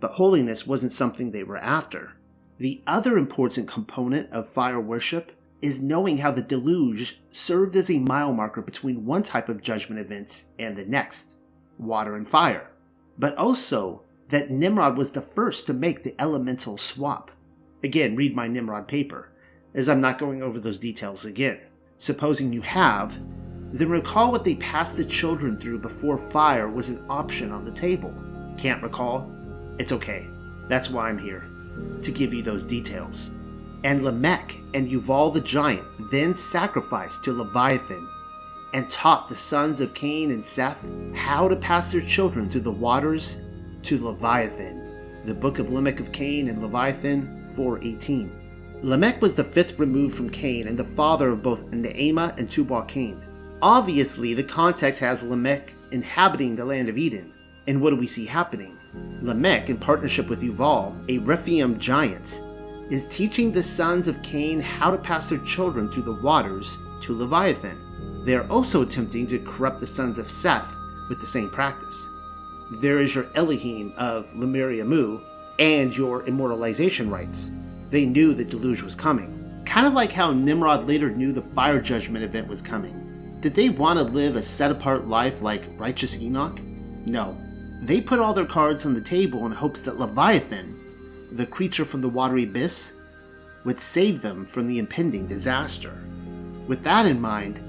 but 0.00 0.10
holiness 0.10 0.66
wasn't 0.66 0.90
something 0.90 1.30
they 1.30 1.44
were 1.44 1.56
after. 1.58 2.14
The 2.58 2.82
other 2.84 3.16
important 3.16 3.68
component 3.68 4.32
of 4.32 4.48
fire 4.48 4.80
worship 4.80 5.30
is 5.62 5.78
knowing 5.78 6.16
how 6.16 6.32
the 6.32 6.42
deluge 6.42 7.20
served 7.30 7.76
as 7.76 7.88
a 7.88 8.00
mile 8.00 8.32
marker 8.32 8.62
between 8.62 9.06
one 9.06 9.22
type 9.22 9.48
of 9.48 9.62
judgment 9.62 10.00
events 10.00 10.46
and 10.58 10.76
the 10.76 10.84
next 10.84 11.37
water 11.78 12.16
and 12.16 12.28
fire, 12.28 12.70
but 13.18 13.36
also 13.36 14.02
that 14.28 14.50
Nimrod 14.50 14.96
was 14.96 15.12
the 15.12 15.22
first 15.22 15.66
to 15.66 15.72
make 15.72 16.02
the 16.02 16.14
elemental 16.20 16.76
swap. 16.76 17.30
Again, 17.82 18.16
read 18.16 18.34
my 18.34 18.48
Nimrod 18.48 18.88
paper, 18.88 19.30
as 19.74 19.88
I'm 19.88 20.00
not 20.00 20.18
going 20.18 20.42
over 20.42 20.60
those 20.60 20.78
details 20.78 21.24
again. 21.24 21.60
Supposing 21.98 22.52
you 22.52 22.60
have, 22.62 23.18
then 23.72 23.88
recall 23.88 24.32
what 24.32 24.44
they 24.44 24.54
passed 24.56 24.96
the 24.96 25.04
children 25.04 25.56
through 25.56 25.78
before 25.78 26.16
fire 26.16 26.68
was 26.68 26.88
an 26.88 27.04
option 27.08 27.52
on 27.52 27.64
the 27.64 27.72
table. 27.72 28.14
Can't 28.58 28.82
recall? 28.82 29.30
It's 29.78 29.92
okay. 29.92 30.26
That's 30.68 30.90
why 30.90 31.08
I'm 31.08 31.18
here, 31.18 31.44
to 32.02 32.10
give 32.10 32.34
you 32.34 32.42
those 32.42 32.64
details. 32.64 33.30
And 33.84 34.02
Lamech 34.02 34.56
and 34.74 34.88
Yuval 34.88 35.32
the 35.32 35.40
giant 35.40 35.86
then 36.10 36.34
sacrificed 36.34 37.22
to 37.24 37.32
Leviathan 37.32 38.08
and 38.74 38.90
taught 38.90 39.28
the 39.28 39.36
sons 39.36 39.80
of 39.80 39.94
Cain 39.94 40.30
and 40.30 40.44
Seth 40.44 40.84
how 41.14 41.48
to 41.48 41.56
pass 41.56 41.90
their 41.90 42.00
children 42.00 42.48
through 42.48 42.60
the 42.62 42.70
waters 42.70 43.36
to 43.84 43.98
Leviathan. 43.98 45.22
The 45.24 45.34
book 45.34 45.58
of 45.58 45.70
Lamech 45.70 46.00
of 46.00 46.12
Cain 46.12 46.48
and 46.48 46.62
Leviathan 46.62 47.52
418. 47.54 48.80
Lamech 48.82 49.20
was 49.20 49.34
the 49.34 49.44
fifth 49.44 49.78
removed 49.78 50.16
from 50.16 50.30
Cain 50.30 50.68
and 50.68 50.78
the 50.78 50.84
father 50.84 51.30
of 51.30 51.42
both 51.42 51.70
Naamah 51.70 52.38
and 52.38 52.48
Tubal 52.48 52.82
Cain. 52.82 53.20
Obviously, 53.60 54.34
the 54.34 54.44
context 54.44 55.00
has 55.00 55.22
Lamech 55.22 55.72
inhabiting 55.90 56.54
the 56.54 56.64
land 56.64 56.88
of 56.88 56.96
Eden. 56.96 57.32
And 57.66 57.80
what 57.80 57.90
do 57.90 57.96
we 57.96 58.06
see 58.06 58.24
happening? 58.24 58.78
Lamech, 59.20 59.68
in 59.68 59.78
partnership 59.78 60.28
with 60.28 60.42
Yuval, 60.42 60.94
a 61.10 61.18
Rephaim 61.18 61.78
giant, 61.78 62.40
is 62.90 63.06
teaching 63.06 63.50
the 63.50 63.62
sons 63.62 64.08
of 64.08 64.22
Cain 64.22 64.60
how 64.60 64.90
to 64.90 64.96
pass 64.96 65.26
their 65.26 65.38
children 65.38 65.90
through 65.90 66.04
the 66.04 66.22
waters 66.22 66.78
to 67.02 67.14
Leviathan. 67.14 67.87
They 68.28 68.34
are 68.34 68.46
also 68.48 68.82
attempting 68.82 69.26
to 69.28 69.38
corrupt 69.38 69.80
the 69.80 69.86
sons 69.86 70.18
of 70.18 70.30
Seth 70.30 70.76
with 71.08 71.18
the 71.18 71.26
same 71.26 71.48
practice. 71.48 72.10
There 72.70 72.98
is 72.98 73.14
your 73.14 73.26
Elohim 73.34 73.94
of 73.96 74.30
Lemuria 74.36 74.84
Mu 74.84 75.20
and 75.58 75.96
your 75.96 76.22
immortalization 76.28 77.08
rites. 77.08 77.52
They 77.88 78.04
knew 78.04 78.34
the 78.34 78.44
deluge 78.44 78.82
was 78.82 78.94
coming. 78.94 79.62
Kind 79.64 79.86
of 79.86 79.94
like 79.94 80.12
how 80.12 80.34
Nimrod 80.34 80.86
later 80.86 81.08
knew 81.08 81.32
the 81.32 81.40
fire 81.40 81.80
judgment 81.80 82.22
event 82.22 82.48
was 82.48 82.60
coming. 82.60 83.38
Did 83.40 83.54
they 83.54 83.70
want 83.70 83.98
to 83.98 84.04
live 84.04 84.36
a 84.36 84.42
set 84.42 84.70
apart 84.70 85.06
life 85.06 85.40
like 85.40 85.62
righteous 85.78 86.14
Enoch? 86.18 86.60
No. 87.06 87.34
They 87.80 88.02
put 88.02 88.18
all 88.18 88.34
their 88.34 88.44
cards 88.44 88.84
on 88.84 88.92
the 88.92 89.00
table 89.00 89.46
in 89.46 89.52
hopes 89.52 89.80
that 89.80 89.98
Leviathan 89.98 90.78
the 91.32 91.46
creature 91.46 91.84
from 91.84 92.00
the 92.00 92.08
watery 92.08 92.44
abyss, 92.44 92.92
would 93.64 93.78
save 93.78 94.22
them 94.22 94.46
from 94.46 94.66
the 94.66 94.78
impending 94.78 95.26
disaster. 95.26 96.04
With 96.66 96.82
that 96.84 97.06
in 97.06 97.20
mind, 97.20 97.60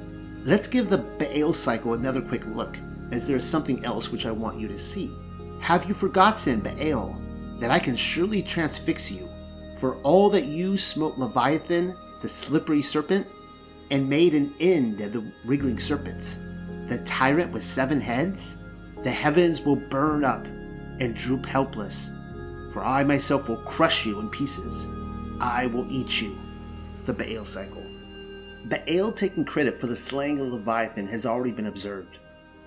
let's 0.50 0.68
give 0.68 0.90
the 0.90 0.98
Baal 0.98 1.54
cycle 1.54 1.94
another 1.94 2.22
quick 2.22 2.46
look, 2.46 2.78
as 3.12 3.26
there 3.26 3.38
is 3.38 3.48
something 3.48 3.86
else 3.86 4.12
which 4.12 4.26
I 4.26 4.32
want 4.32 4.60
you 4.60 4.68
to 4.68 4.78
see. 4.78 5.12
Have 5.60 5.86
you 5.86 5.94
forgotten, 5.94 6.60
Baal, 6.60 7.22
that 7.60 7.72
I 7.72 7.80
can 7.80 7.96
surely 7.96 8.42
transfix 8.42 9.12
you, 9.12 9.30
for 9.78 9.98
all 9.98 10.30
that 10.32 10.46
you 10.46 10.78
smote 10.78 11.18
Leviathan, 11.18 11.96
the 12.22 12.30
slippery 12.30 12.82
serpent, 12.82 13.28
and 13.92 14.10
made 14.10 14.34
an 14.34 14.54
end 14.60 15.00
of 15.02 15.14
the 15.14 15.32
wriggling 15.46 15.80
serpents, 15.80 16.38
the 16.88 17.02
tyrant 17.06 17.52
with 17.52 17.64
seven 17.64 18.02
heads? 18.02 18.58
The 19.04 19.12
heavens 19.12 19.62
will 19.62 19.78
burn 19.78 20.26
up 20.26 20.46
and 21.00 21.16
droop 21.16 21.46
helpless 21.46 22.12
for 22.70 22.84
I 22.84 23.04
myself 23.04 23.50
will 23.50 23.58
crush 23.58 24.06
you 24.06 24.20
in 24.20 24.30
pieces. 24.30 24.88
I 25.40 25.66
will 25.68 25.88
eat 25.90 26.22
you. 26.22 26.38
the 27.06 27.14
Baal 27.14 27.46
cycle. 27.46 27.79
Baal 28.66 29.12
taking 29.12 29.46
credit 29.46 29.76
for 29.76 29.88
the 29.88 29.96
slaying 29.96 30.40
of 30.40 30.48
Leviathan 30.48 31.08
has 31.08 31.26
already 31.26 31.52
been 31.52 31.68
observed. 31.68 32.18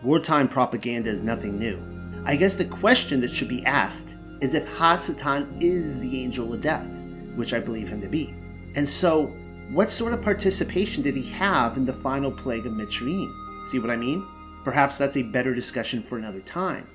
Wartime 0.02 0.48
propaganda 0.48 1.10
is 1.10 1.22
nothing 1.22 1.58
new. 1.58 1.80
I 2.24 2.36
guess 2.36 2.56
the 2.56 2.64
question 2.64 3.20
that 3.20 3.30
should 3.30 3.48
be 3.48 3.64
asked 3.66 4.16
is 4.40 4.54
if 4.54 4.66
Hasatan 4.66 5.62
is 5.62 6.00
the 6.00 6.22
angel 6.22 6.52
of 6.52 6.60
death, 6.60 6.88
which 7.36 7.52
I 7.52 7.60
believe 7.60 7.88
him 7.88 8.00
to 8.00 8.08
be. 8.08 8.34
And 8.74 8.88
so, 8.88 9.26
what 9.70 9.90
sort 9.90 10.12
of 10.12 10.22
participation 10.22 11.02
did 11.02 11.14
he 11.14 11.30
have 11.30 11.76
in 11.76 11.84
the 11.84 11.92
final 11.92 12.30
plague 12.30 12.66
of 12.66 12.72
Mitzrayim? 12.72 13.32
See 13.70 13.78
what 13.78 13.90
I 13.90 13.96
mean? 13.96 14.26
Perhaps 14.64 14.98
that's 14.98 15.16
a 15.16 15.22
better 15.22 15.54
discussion 15.54 16.02
for 16.02 16.18
another 16.18 16.40
time. 16.40 16.86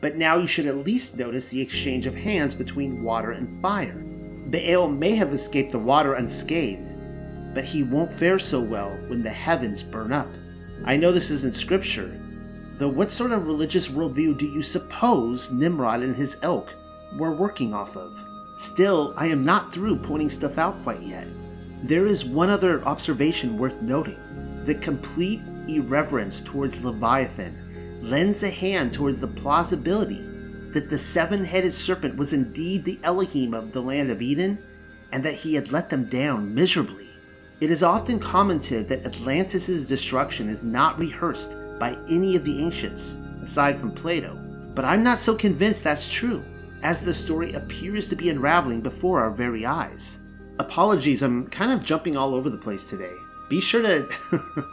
But 0.00 0.16
now 0.16 0.36
you 0.36 0.46
should 0.46 0.66
at 0.66 0.84
least 0.84 1.16
notice 1.16 1.46
the 1.46 1.60
exchange 1.60 2.06
of 2.06 2.14
hands 2.14 2.54
between 2.54 3.02
water 3.02 3.32
and 3.32 3.60
fire. 3.60 4.02
Baal 4.46 4.88
may 4.88 5.14
have 5.14 5.32
escaped 5.32 5.72
the 5.72 5.78
water 5.78 6.14
unscathed, 6.14 6.92
but 7.54 7.64
he 7.64 7.82
won't 7.82 8.12
fare 8.12 8.38
so 8.38 8.60
well 8.60 8.90
when 9.08 9.22
the 9.22 9.30
heavens 9.30 9.82
burn 9.82 10.12
up. 10.12 10.28
I 10.84 10.96
know 10.96 11.12
this 11.12 11.30
isn't 11.30 11.54
scripture, 11.54 12.20
though 12.78 12.88
what 12.88 13.10
sort 13.10 13.32
of 13.32 13.46
religious 13.46 13.88
worldview 13.88 14.38
do 14.38 14.46
you 14.46 14.62
suppose 14.62 15.50
Nimrod 15.50 16.02
and 16.02 16.16
his 16.16 16.36
ilk 16.42 16.74
were 17.16 17.34
working 17.34 17.74
off 17.74 17.96
of? 17.96 18.18
Still, 18.56 19.14
I 19.16 19.26
am 19.26 19.44
not 19.44 19.72
through 19.72 19.98
pointing 19.98 20.30
stuff 20.30 20.58
out 20.58 20.82
quite 20.82 21.02
yet. 21.02 21.26
There 21.82 22.06
is 22.06 22.24
one 22.24 22.50
other 22.50 22.84
observation 22.84 23.58
worth 23.58 23.80
noting. 23.82 24.18
The 24.64 24.74
complete 24.74 25.40
irreverence 25.66 26.40
towards 26.40 26.84
Leviathan 26.84 28.00
lends 28.02 28.42
a 28.42 28.50
hand 28.50 28.92
towards 28.92 29.18
the 29.18 29.26
plausibility 29.26 30.22
that 30.72 30.88
the 30.88 30.98
seven 30.98 31.42
headed 31.42 31.72
serpent 31.72 32.16
was 32.16 32.32
indeed 32.32 32.84
the 32.84 32.98
Elohim 33.02 33.54
of 33.54 33.72
the 33.72 33.82
land 33.82 34.10
of 34.10 34.22
Eden 34.22 34.58
and 35.12 35.24
that 35.24 35.34
he 35.34 35.54
had 35.54 35.72
let 35.72 35.90
them 35.90 36.04
down 36.04 36.54
miserably. 36.54 37.09
It 37.60 37.70
is 37.70 37.82
often 37.82 38.18
commented 38.18 38.88
that 38.88 39.04
Atlantis' 39.04 39.86
destruction 39.86 40.48
is 40.48 40.62
not 40.62 40.98
rehearsed 40.98 41.56
by 41.78 41.94
any 42.08 42.34
of 42.34 42.42
the 42.42 42.58
ancients, 42.62 43.18
aside 43.42 43.76
from 43.76 43.92
Plato, 43.92 44.34
but 44.74 44.86
I'm 44.86 45.02
not 45.02 45.18
so 45.18 45.34
convinced 45.34 45.84
that's 45.84 46.10
true, 46.10 46.42
as 46.82 47.04
the 47.04 47.12
story 47.12 47.52
appears 47.52 48.08
to 48.08 48.16
be 48.16 48.30
unraveling 48.30 48.80
before 48.80 49.20
our 49.20 49.30
very 49.30 49.66
eyes. 49.66 50.20
Apologies, 50.58 51.20
I'm 51.20 51.48
kind 51.48 51.70
of 51.70 51.84
jumping 51.84 52.16
all 52.16 52.34
over 52.34 52.48
the 52.48 52.56
place 52.56 52.88
today. 52.88 53.12
Be 53.50 53.60
sure 53.60 53.82
to 53.82 54.08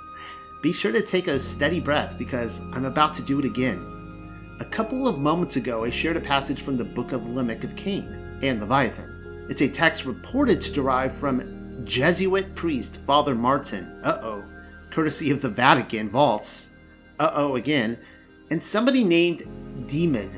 be 0.63 0.71
sure 0.71 0.93
to 0.93 1.01
take 1.01 1.27
a 1.27 1.39
steady 1.39 1.81
breath 1.81 2.17
because 2.17 2.61
I'm 2.71 2.85
about 2.85 3.13
to 3.15 3.21
do 3.21 3.39
it 3.39 3.45
again. 3.45 4.55
A 4.61 4.65
couple 4.65 5.09
of 5.09 5.19
moments 5.19 5.57
ago, 5.57 5.83
I 5.83 5.89
shared 5.89 6.15
a 6.15 6.21
passage 6.21 6.61
from 6.61 6.77
the 6.77 6.85
Book 6.85 7.11
of 7.11 7.29
Lamech 7.29 7.65
of 7.65 7.75
Cain 7.75 8.39
and 8.41 8.61
Leviathan. 8.61 9.45
It's 9.49 9.61
a 9.61 9.67
text 9.67 10.05
reported 10.05 10.61
to 10.61 10.71
derive 10.71 11.13
from 11.13 11.56
Jesuit 11.87 12.53
priest 12.53 12.99
Father 13.05 13.33
Martin, 13.33 13.99
uh 14.03 14.19
oh, 14.21 14.43
courtesy 14.91 15.31
of 15.31 15.41
the 15.41 15.49
Vatican 15.49 16.09
vaults, 16.09 16.69
uh 17.19 17.31
oh 17.33 17.55
again, 17.55 17.97
and 18.49 18.61
somebody 18.61 19.03
named 19.03 19.43
Demmon, 19.87 20.31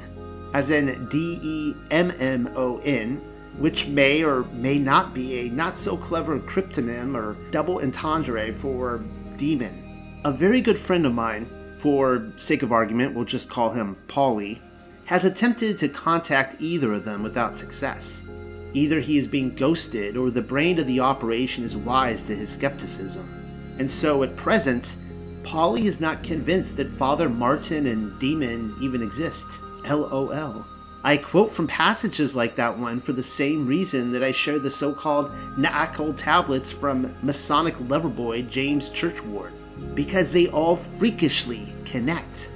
as 0.54 0.70
in 0.70 1.08
D 1.10 1.40
E 1.42 1.74
M 1.92 2.12
M 2.20 2.52
O 2.56 2.80
N, 2.80 3.18
which 3.58 3.88
may 3.88 4.24
or 4.24 4.44
may 4.46 4.78
not 4.80 5.14
be 5.14 5.40
a 5.40 5.50
not 5.50 5.78
so 5.78 5.98
clever 5.98 6.40
cryptonym 6.40 7.16
or 7.16 7.36
double 7.52 7.80
entendre 7.82 8.54
for 8.54 9.04
demon. 9.36 10.22
A 10.26 10.32
very 10.32 10.62
good 10.62 10.78
friend 10.78 11.06
of 11.06 11.14
mine, 11.14 11.50
for 11.78 12.32
sake 12.38 12.62
of 12.62 12.72
argument, 12.72 13.16
we'll 13.16 13.26
just 13.26 13.50
call 13.50 13.72
him 13.72 13.98
Paulie, 14.08 14.60
has 15.06 15.26
attempted 15.26 15.78
to 15.78 15.90
contact 15.90 16.58
either 16.60 16.94
of 16.94 17.06
them 17.06 17.24
without 17.24 17.54
success. 17.54 18.24
Either 18.74 19.00
he 19.00 19.18
is 19.18 19.28
being 19.28 19.56
ghosted 19.56 20.16
or 20.16 20.30
the 20.30 20.42
brain 20.42 20.80
of 20.80 20.88
the 20.88 21.00
operation 21.00 21.64
is 21.64 21.76
wise 21.76 22.24
to 22.24 22.36
his 22.36 22.52
skepticism. 22.52 23.76
And 23.80 23.90
so 23.90 24.24
at 24.24 24.36
present, 24.36 24.96
Paulie 25.44 25.86
is 25.86 26.00
not 26.00 26.24
convinced 26.24 26.78
that 26.78 26.92
Father 26.92 27.30
Martin 27.30 27.88
and 27.88 28.12
Demmon 28.20 28.80
even 28.82 29.02
exist. 29.02 29.60
LOL. 29.86 30.66
I 31.04 31.16
quote 31.16 31.52
from 31.52 31.66
passages 31.66 32.36
like 32.36 32.58
that 32.58 32.78
one 32.78 33.00
for 33.00 33.14
the 33.14 33.24
same 33.24 33.66
reason 33.66 34.12
that 34.12 34.24
I 34.24 34.32
share 34.32 34.60
the 34.60 34.70
so 34.70 34.94
called 34.94 35.32
Na'akal 35.58 36.16
tablets 36.16 36.72
from 36.72 37.16
Masonic 37.24 37.76
loverboy 37.76 38.50
James 38.50 38.90
Churchward 38.90 39.54
because 39.96 40.32
they 40.32 40.48
all 40.48 40.76
freakishly 40.76 41.74
connect. 41.86 42.52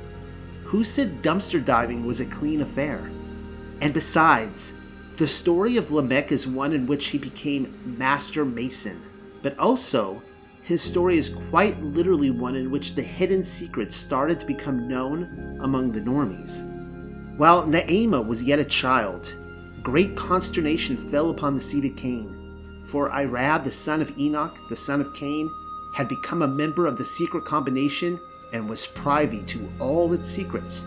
Who 0.65 0.83
said 0.83 1.21
dumpster 1.21 1.63
diving 1.63 2.05
was 2.05 2.19
a 2.19 2.25
clean 2.25 2.61
affair? 2.61 3.09
And 3.79 3.93
besides, 3.93 4.73
the 5.17 5.27
story 5.27 5.77
of 5.77 5.91
Lamech 5.91 6.31
is 6.31 6.47
one 6.47 6.73
in 6.73 6.87
which 6.87 7.07
he 7.07 7.17
became 7.17 7.97
Master 7.97 8.43
Mason, 8.43 9.01
but 9.43 9.57
also 9.59 10.23
his 10.63 10.81
story 10.81 11.17
is 11.17 11.29
quite 11.49 11.79
literally 11.81 12.31
one 12.31 12.55
in 12.55 12.71
which 12.71 12.95
the 12.95 13.01
hidden 13.01 13.43
secrets 13.43 13.95
started 13.95 14.39
to 14.39 14.45
become 14.45 14.87
known 14.87 15.59
among 15.61 15.91
the 15.91 15.99
normies. 15.99 16.67
While 17.37 17.63
Naama 17.67 18.25
was 18.25 18.41
yet 18.41 18.59
a 18.59 18.65
child, 18.65 19.35
great 19.83 20.15
consternation 20.15 20.97
fell 20.97 21.29
upon 21.29 21.55
the 21.55 21.61
seed 21.61 21.85
of 21.85 21.95
Cain, 21.95 22.81
for 22.85 23.09
Irad, 23.09 23.63
the 23.63 23.71
son 23.71 24.01
of 24.01 24.17
Enoch, 24.17 24.57
the 24.69 24.75
son 24.75 25.01
of 25.01 25.13
Cain, 25.13 25.51
had 25.93 26.07
become 26.07 26.41
a 26.41 26.47
member 26.47 26.87
of 26.87 26.97
the 26.97 27.05
secret 27.05 27.45
combination 27.45 28.19
and 28.51 28.67
was 28.67 28.87
privy 28.87 29.43
to 29.43 29.71
all 29.79 30.13
its 30.13 30.27
secrets, 30.27 30.85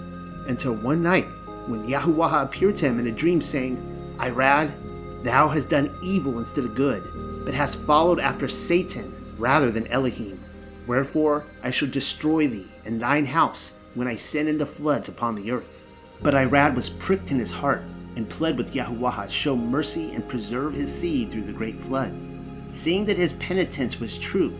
until 0.49 0.75
one 0.75 1.03
night 1.03 1.27
when 1.67 1.87
Yahuwah 1.87 2.43
appeared 2.43 2.77
to 2.77 2.87
him 2.87 2.99
in 2.99 3.09
a 3.09 3.13
dream 3.13 3.41
saying, 3.41 3.96
Irad, 4.19 5.23
thou 5.23 5.49
hast 5.49 5.71
done 5.71 5.97
evil 6.03 6.39
instead 6.39 6.65
of 6.65 6.75
good, 6.75 7.45
but 7.45 7.55
hast 7.55 7.81
followed 7.81 8.21
after 8.21 8.49
Satan 8.49 9.35
rather 9.39 9.71
than 9.71 9.87
Elohim. 9.89 10.43
Wherefore 10.87 11.45
I 11.63 11.71
shall 11.71 11.89
destroy 11.89 12.47
thee 12.47 12.69
and 12.85 13.01
thine 13.01 13.27
house 13.27 13.73
when 13.95 14.09
I 14.09 14.17
send 14.17 14.49
in 14.49 14.59
the 14.59 14.67
floods 14.67 15.09
upon 15.09 15.35
the 15.35 15.51
earth. 15.51 15.83
But 16.23 16.35
Irad 16.35 16.75
was 16.75 16.89
pricked 16.89 17.31
in 17.31 17.39
his 17.39 17.51
heart 17.51 17.83
and 18.17 18.29
pled 18.29 18.57
with 18.57 18.73
Yahuwah 18.73 19.25
to 19.25 19.31
show 19.31 19.57
mercy 19.57 20.13
and 20.15 20.27
preserve 20.27 20.75
his 20.75 20.93
seed 20.93 21.31
through 21.31 21.45
the 21.45 21.53
great 21.53 21.79
flood. 21.79 22.15
Seeing 22.73 23.05
that 23.07 23.19
his 23.19 23.35
penitence 23.35 24.01
was 24.01 24.19
true, 24.19 24.57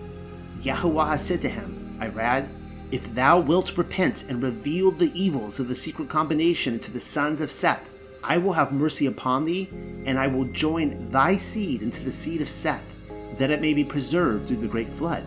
Yahuwah 0.63 1.19
said 1.19 1.41
to 1.43 1.49
him, 1.49 1.99
Irad, 2.01 2.49
if 2.91 3.15
thou 3.15 3.41
wilt 3.41 3.77
repent 3.77 4.25
and 4.29 4.43
reveal 4.43 4.91
the 4.91 5.13
evils 5.19 5.59
of 5.59 5.69
the 5.69 5.75
secret 5.75 6.09
combination 6.09 6.79
to 6.81 6.91
the 6.91 7.01
sons 7.01 7.41
of 7.41 7.51
Seth, 7.51 7.95
I 8.29 8.39
will 8.39 8.55
have 8.55 8.73
mercy 8.73 9.07
upon 9.07 9.45
thee, 9.45 9.69
and 10.05 10.19
I 10.19 10.27
will 10.27 10.47
join 10.47 11.09
thy 11.11 11.37
seed 11.37 11.81
into 11.81 12.03
the 12.03 12.11
seed 12.11 12.41
of 12.41 12.49
Seth, 12.49 12.93
that 13.37 13.53
it 13.53 13.61
may 13.61 13.73
be 13.73 13.85
preserved 13.85 14.49
through 14.49 14.57
the 14.57 14.67
great 14.67 14.89
flood. 14.89 15.25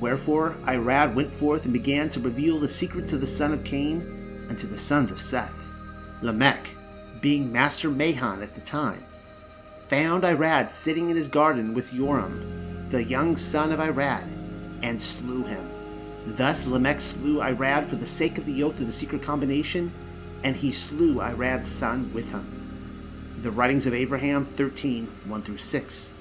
Wherefore 0.00 0.54
Irad 0.62 1.14
went 1.14 1.28
forth 1.30 1.64
and 1.64 1.72
began 1.72 2.08
to 2.10 2.20
reveal 2.20 2.60
the 2.60 2.68
secrets 2.68 3.12
of 3.12 3.20
the 3.20 3.26
son 3.26 3.52
of 3.52 3.64
Cain 3.64 4.46
unto 4.48 4.68
the 4.68 4.78
sons 4.78 5.10
of 5.10 5.20
Seth. 5.20 5.58
Lamech, 6.22 6.68
being 7.20 7.50
master 7.50 7.90
Mahan 7.90 8.42
at 8.42 8.54
the 8.54 8.60
time, 8.60 9.04
found 9.88 10.22
Irad 10.22 10.70
sitting 10.70 11.10
in 11.10 11.16
his 11.16 11.28
garden 11.28 11.74
with 11.74 11.92
Joram, 11.92 12.88
the 12.90 13.02
young 13.02 13.34
son 13.34 13.72
of 13.72 13.80
Irad, 13.80 14.24
and 14.82 15.02
slew 15.02 15.42
him. 15.42 15.68
Thus 16.26 16.64
Lamech 16.64 17.00
slew 17.00 17.38
Irad 17.38 17.88
for 17.88 17.96
the 17.96 18.06
sake 18.06 18.38
of 18.38 18.46
the 18.46 18.62
oath 18.62 18.78
of 18.78 18.86
the 18.86 18.92
secret 18.92 19.22
combination, 19.22 19.92
and 20.46 20.54
he 20.54 20.70
slew 20.70 21.16
Irad's 21.16 21.66
son 21.66 22.12
with 22.14 22.30
him. 22.30 23.40
The 23.42 23.50
Writings 23.50 23.84
of 23.84 23.92
Abraham 23.92 24.46
13 24.46 25.08
1 25.24 25.42
through 25.42 25.58
6. 25.58 26.12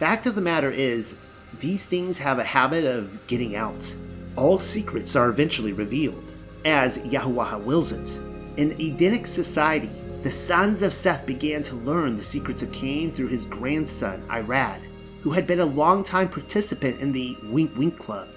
Fact 0.00 0.26
of 0.26 0.34
the 0.34 0.40
matter 0.40 0.72
is, 0.72 1.14
these 1.60 1.84
things 1.84 2.18
have 2.18 2.40
a 2.40 2.44
habit 2.44 2.84
of 2.84 3.24
getting 3.28 3.54
out. 3.54 3.94
All 4.34 4.58
secrets 4.58 5.14
are 5.14 5.28
eventually 5.28 5.72
revealed, 5.72 6.24
as 6.64 6.98
Yahuwah 6.98 7.62
wills 7.62 7.92
it. 7.92 8.20
In 8.56 8.72
Edenic 8.80 9.26
society, 9.26 9.92
the 10.24 10.30
sons 10.30 10.82
of 10.82 10.92
Seth 10.92 11.24
began 11.24 11.62
to 11.62 11.76
learn 11.76 12.16
the 12.16 12.24
secrets 12.24 12.62
of 12.62 12.72
Cain 12.72 13.12
through 13.12 13.28
his 13.28 13.44
grandson, 13.44 14.26
Irad, 14.28 14.80
who 15.22 15.30
had 15.30 15.46
been 15.46 15.60
a 15.60 15.64
longtime 15.64 16.30
participant 16.30 16.98
in 16.98 17.12
the 17.12 17.36
Wink 17.44 17.76
Wink 17.76 17.96
Club. 17.96 18.28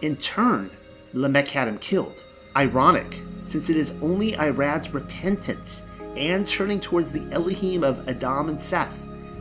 In 0.00 0.16
turn, 0.16 0.72
Lamech 1.12 1.50
had 1.50 1.68
him 1.68 1.78
killed. 1.78 2.20
Ironic, 2.56 3.22
since 3.44 3.70
it 3.70 3.76
is 3.76 3.94
only 4.02 4.36
Irad's 4.36 4.92
repentance 4.92 5.84
and 6.16 6.46
turning 6.46 6.80
towards 6.80 7.10
the 7.10 7.26
Elohim 7.32 7.82
of 7.82 8.06
Adam 8.08 8.48
and 8.48 8.60
Seth 8.60 8.98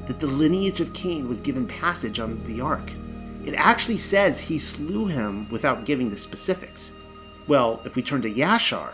that 0.08 0.20
the 0.20 0.28
lineage 0.28 0.80
of 0.80 0.94
Cain 0.94 1.28
was 1.28 1.42
given 1.42 1.68
passage 1.68 2.20
on 2.20 2.44
the 2.46 2.62
ark. 2.62 2.92
It 3.46 3.54
actually 3.54 3.98
says 3.98 4.40
he 4.40 4.60
slew 4.60 5.08
him 5.08 5.50
without 5.50 5.86
giving 5.86 6.10
the 6.10 6.18
specifics. 6.18 6.94
Well, 7.48 7.82
if 7.86 7.96
we 7.96 8.02
turn 8.02 8.22
to 8.22 8.32
Yashar, 8.32 8.94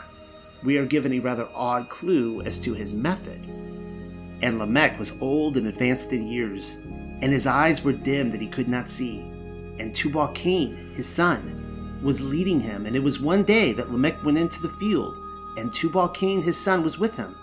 we 0.64 0.78
are 0.78 0.86
given 0.86 1.14
a 1.14 1.20
rather 1.20 1.48
odd 1.54 1.90
clue 1.90 2.42
as 2.42 2.58
to 2.60 2.74
his 2.74 2.94
method. 2.94 3.44
And 4.42 4.58
Lamech 4.58 4.98
was 4.98 5.14
old 5.22 5.58
and 5.58 5.68
advanced 5.68 6.14
in 6.14 6.28
years, 6.28 6.76
and 7.22 7.34
his 7.34 7.46
eyes 7.46 7.84
were 7.84 7.94
dim 7.94 8.32
that 8.32 8.42
he 8.42 8.48
could 8.48 8.68
not 8.68 8.90
see. 8.90 9.20
And 9.80 9.96
Tubal 9.96 10.30
Cain, 10.30 10.94
his 10.96 11.08
son, 11.08 11.67
was 12.02 12.22
leading 12.22 12.60
him, 12.60 12.86
and 12.86 12.96
it 12.96 13.04
was 13.04 13.20
one 13.20 13.44
day 13.44 13.74
that 13.74 13.92
Lamech 13.92 14.24
went 14.24 14.38
into 14.38 14.62
the 14.62 14.70
field, 14.70 15.20
and 15.58 15.74
Tubal 15.74 16.10
Cain, 16.10 16.42
his 16.42 16.58
son, 16.58 16.84
was 16.84 17.00
with 17.00 17.16
him. 17.16 17.36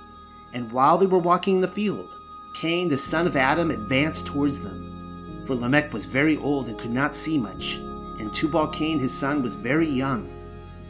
And 0.53 0.71
while 0.71 0.99
they 0.99 1.07
were 1.07 1.19
walking 1.19 1.57
in 1.57 1.61
the 1.61 1.69
field, 1.69 2.17
Cain, 2.55 2.89
the 2.89 2.97
son 2.97 3.27
of 3.27 3.37
Adam, 3.37 3.71
advanced 3.71 4.27
towards 4.27 4.61
them. 4.61 5.43
For 5.47 5.55
Lamech 5.55 5.93
was 5.93 6.07
very 6.07 6.37
old 6.37 6.69
and 6.69 6.79
could 6.79 6.93
not 6.93 7.15
see 7.15 7.37
much, 7.37 7.77
and 8.19 8.33
Tubal 8.33 8.69
Cain 8.69 8.99
his 8.99 9.13
son 9.13 9.43
was 9.43 9.57
very 9.57 9.89
young. 9.89 10.31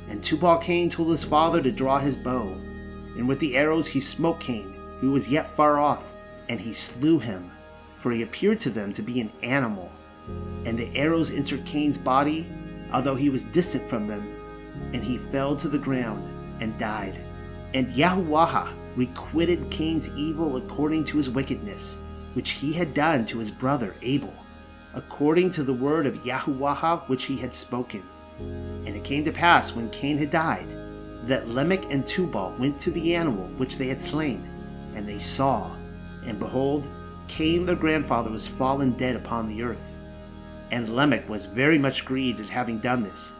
And 0.08 0.22
Tubal 0.22 0.58
Cain 0.58 0.90
told 0.90 1.10
his 1.10 1.24
father 1.24 1.62
to 1.62 1.72
draw 1.72 1.98
his 1.98 2.16
bow, 2.16 2.52
and 3.16 3.26
with 3.26 3.38
the 3.40 3.56
arrows 3.56 3.86
he 3.86 4.00
smote 4.00 4.40
Cain, 4.40 4.74
who 5.00 5.10
was 5.10 5.28
yet 5.28 5.50
far 5.52 5.78
off, 5.78 6.04
and 6.48 6.60
he 6.60 6.74
slew 6.74 7.18
him, 7.18 7.50
for 7.96 8.12
he 8.12 8.22
appeared 8.22 8.58
to 8.60 8.70
them 8.70 8.92
to 8.92 9.02
be 9.02 9.20
an 9.20 9.32
animal. 9.42 9.90
And 10.66 10.78
the 10.78 10.94
arrows 10.94 11.32
entered 11.32 11.64
Cain's 11.64 11.98
body, 11.98 12.46
although 12.94 13.16
he 13.16 13.28
was 13.28 13.42
distant 13.44 13.86
from 13.90 14.06
them, 14.06 14.24
and 14.92 15.02
he 15.02 15.18
fell 15.18 15.56
to 15.56 15.68
the 15.68 15.76
ground 15.76 16.22
and 16.62 16.78
died. 16.78 17.18
And 17.74 17.88
Yahuwah 17.88 18.72
requited 18.94 19.68
Cain's 19.68 20.08
evil 20.10 20.56
according 20.56 21.04
to 21.06 21.16
his 21.16 21.28
wickedness, 21.28 21.98
which 22.34 22.50
he 22.50 22.72
had 22.72 22.94
done 22.94 23.26
to 23.26 23.38
his 23.40 23.50
brother 23.50 23.96
Abel, 24.02 24.32
according 24.94 25.50
to 25.50 25.64
the 25.64 25.74
word 25.74 26.06
of 26.06 26.22
Yahuwah 26.22 27.08
which 27.08 27.24
he 27.24 27.36
had 27.36 27.52
spoken. 27.52 28.02
And 28.38 28.94
it 28.94 29.02
came 29.02 29.24
to 29.24 29.32
pass 29.32 29.74
when 29.74 29.90
Cain 29.90 30.16
had 30.16 30.30
died, 30.30 30.68
that 31.26 31.48
Lamech 31.48 31.90
and 31.90 32.06
Tubal 32.06 32.54
went 32.60 32.78
to 32.80 32.92
the 32.92 33.16
animal 33.16 33.48
which 33.56 33.76
they 33.76 33.88
had 33.88 34.00
slain, 34.00 34.48
and 34.94 35.08
they 35.08 35.18
saw, 35.18 35.74
and 36.24 36.38
behold, 36.38 36.86
Cain 37.26 37.66
their 37.66 37.74
grandfather 37.74 38.30
was 38.30 38.46
fallen 38.46 38.92
dead 38.92 39.16
upon 39.16 39.48
the 39.48 39.62
earth. 39.62 39.93
And 40.74 40.96
Lamech 40.96 41.28
was 41.28 41.44
very 41.44 41.78
much 41.78 42.04
grieved 42.04 42.40
at 42.40 42.48
having 42.48 42.80
done 42.80 43.04
this, 43.04 43.36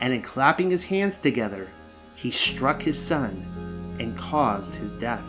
and 0.00 0.12
in 0.12 0.22
clapping 0.22 0.70
his 0.70 0.84
hands 0.84 1.18
together, 1.18 1.68
he 2.14 2.30
struck 2.30 2.80
his 2.80 2.96
son 2.96 3.96
and 3.98 4.16
caused 4.16 4.76
his 4.76 4.92
death. 4.92 5.28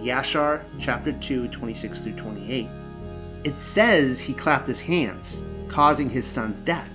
Yashar 0.00 0.64
chapter 0.80 1.12
2, 1.12 1.46
26 1.46 2.00
through 2.00 2.16
28. 2.16 2.68
It 3.44 3.58
says 3.58 4.18
he 4.18 4.32
clapped 4.32 4.66
his 4.66 4.80
hands, 4.80 5.44
causing 5.68 6.10
his 6.10 6.26
son's 6.26 6.58
death. 6.58 6.90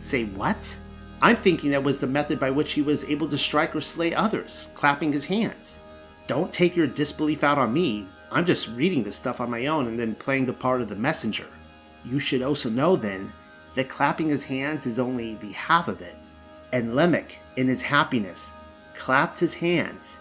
Say 0.00 0.24
what? 0.24 0.76
I'm 1.22 1.36
thinking 1.36 1.70
that 1.70 1.84
was 1.84 2.00
the 2.00 2.08
method 2.08 2.40
by 2.40 2.50
which 2.50 2.72
he 2.72 2.82
was 2.82 3.04
able 3.04 3.28
to 3.28 3.38
strike 3.38 3.76
or 3.76 3.80
slay 3.80 4.14
others, 4.14 4.66
clapping 4.74 5.12
his 5.12 5.26
hands. 5.26 5.78
Don't 6.26 6.52
take 6.52 6.74
your 6.74 6.88
disbelief 6.88 7.44
out 7.44 7.56
on 7.56 7.72
me. 7.72 8.08
I'm 8.32 8.44
just 8.44 8.66
reading 8.70 9.04
this 9.04 9.14
stuff 9.14 9.40
on 9.40 9.48
my 9.48 9.66
own 9.66 9.86
and 9.86 9.96
then 9.96 10.16
playing 10.16 10.46
the 10.46 10.52
part 10.52 10.80
of 10.80 10.88
the 10.88 10.96
messenger. 10.96 11.46
You 12.06 12.18
should 12.18 12.42
also 12.42 12.70
know 12.70 12.96
then 12.96 13.32
that 13.74 13.88
clapping 13.88 14.28
his 14.28 14.44
hands 14.44 14.86
is 14.86 14.98
only 14.98 15.34
the 15.36 15.52
half 15.52 15.88
of 15.88 16.00
it. 16.00 16.16
And 16.72 16.94
Lamech, 16.94 17.38
in 17.56 17.66
his 17.66 17.82
happiness, 17.82 18.54
clapped 18.94 19.38
his 19.38 19.54
hands 19.54 20.20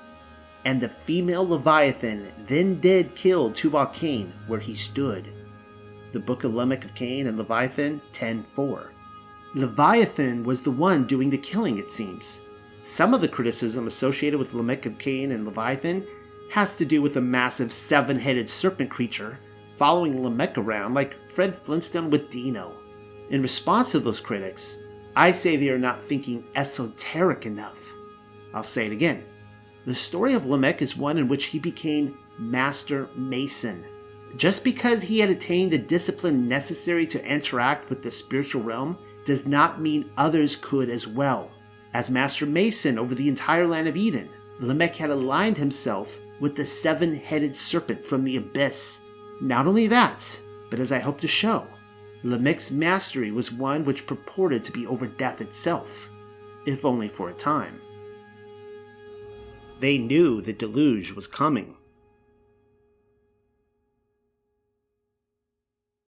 and 0.65 0.81
the 0.81 0.89
female 0.89 1.47
Leviathan 1.47 2.31
then 2.47 2.79
did 2.79 3.15
kill 3.15 3.51
Tubal 3.51 3.85
Cain 3.87 4.33
where 4.47 4.59
he 4.59 4.75
stood. 4.75 5.31
The 6.11 6.19
book 6.19 6.43
of 6.43 6.55
Lamech 6.55 6.83
of 6.83 6.95
Cain 6.95 7.27
and 7.27 7.37
Leviathan 7.37 8.01
10.4. 8.13 8.89
Leviathan 9.53 10.43
was 10.43 10.63
the 10.63 10.71
one 10.71 11.05
doing 11.05 11.29
the 11.29 11.37
killing, 11.37 11.77
it 11.77 11.89
seems. 11.89 12.41
Some 12.81 13.13
of 13.13 13.21
the 13.21 13.27
criticism 13.27 13.87
associated 13.87 14.39
with 14.39 14.53
Lamech 14.53 14.85
of 14.85 14.97
Cain 14.97 15.31
and 15.31 15.45
Leviathan 15.45 16.05
has 16.51 16.77
to 16.77 16.85
do 16.85 17.01
with 17.01 17.17
a 17.17 17.21
massive 17.21 17.71
seven 17.71 18.17
headed 18.17 18.49
serpent 18.49 18.89
creature 18.89 19.39
following 19.75 20.23
Lamech 20.23 20.57
around 20.57 20.93
like 20.93 21.29
Fred 21.29 21.55
Flintstone 21.55 22.09
with 22.09 22.29
Dino. 22.29 22.73
In 23.29 23.41
response 23.41 23.91
to 23.91 23.99
those 23.99 24.19
critics, 24.19 24.77
I 25.15 25.31
say 25.31 25.55
they 25.55 25.69
are 25.69 25.79
not 25.79 26.01
thinking 26.01 26.43
esoteric 26.55 27.45
enough. 27.45 27.79
I'll 28.53 28.63
say 28.63 28.85
it 28.85 28.91
again. 28.91 29.23
The 29.85 29.95
story 29.95 30.33
of 30.33 30.45
Lamech 30.45 30.81
is 30.81 30.97
one 30.97 31.17
in 31.17 31.27
which 31.27 31.45
he 31.45 31.59
became 31.59 32.17
Master 32.37 33.09
Mason. 33.15 33.83
Just 34.37 34.63
because 34.63 35.01
he 35.01 35.19
had 35.19 35.29
attained 35.29 35.71
the 35.71 35.77
discipline 35.77 36.47
necessary 36.47 37.05
to 37.07 37.25
interact 37.25 37.89
with 37.89 38.01
the 38.01 38.11
spiritual 38.11 38.63
realm 38.63 38.97
does 39.23 39.45
not 39.45 39.81
mean 39.81 40.09
others 40.17 40.55
could 40.55 40.89
as 40.89 41.07
well. 41.07 41.51
As 41.93 42.09
Master 42.09 42.45
Mason 42.45 42.99
over 42.99 43.15
the 43.15 43.29
entire 43.29 43.65
land 43.65 43.87
of 43.87 43.95
Eden, 43.95 44.29
Lamech 44.59 44.95
had 44.95 45.09
aligned 45.09 45.57
himself 45.57 46.17
with 46.39 46.55
the 46.55 46.65
seven 46.65 47.13
headed 47.13 47.55
serpent 47.55 48.03
from 48.03 48.23
the 48.23 48.37
abyss. 48.37 48.99
Not 49.41 49.67
only 49.67 49.87
that, 49.87 50.39
but 50.69 50.79
as 50.79 50.91
I 50.91 50.99
hope 50.99 51.19
to 51.21 51.27
show, 51.27 51.67
Lamech's 52.23 52.71
mastery 52.71 53.31
was 53.31 53.51
one 53.51 53.85
which 53.85 54.07
purported 54.07 54.63
to 54.63 54.71
be 54.71 54.87
over 54.87 55.05
death 55.05 55.41
itself, 55.41 56.09
if 56.65 56.85
only 56.85 57.07
for 57.07 57.29
a 57.29 57.33
time. 57.33 57.81
They 59.79 59.97
knew 59.97 60.41
the 60.41 60.53
deluge 60.53 61.11
was 61.11 61.27
coming. 61.27 61.75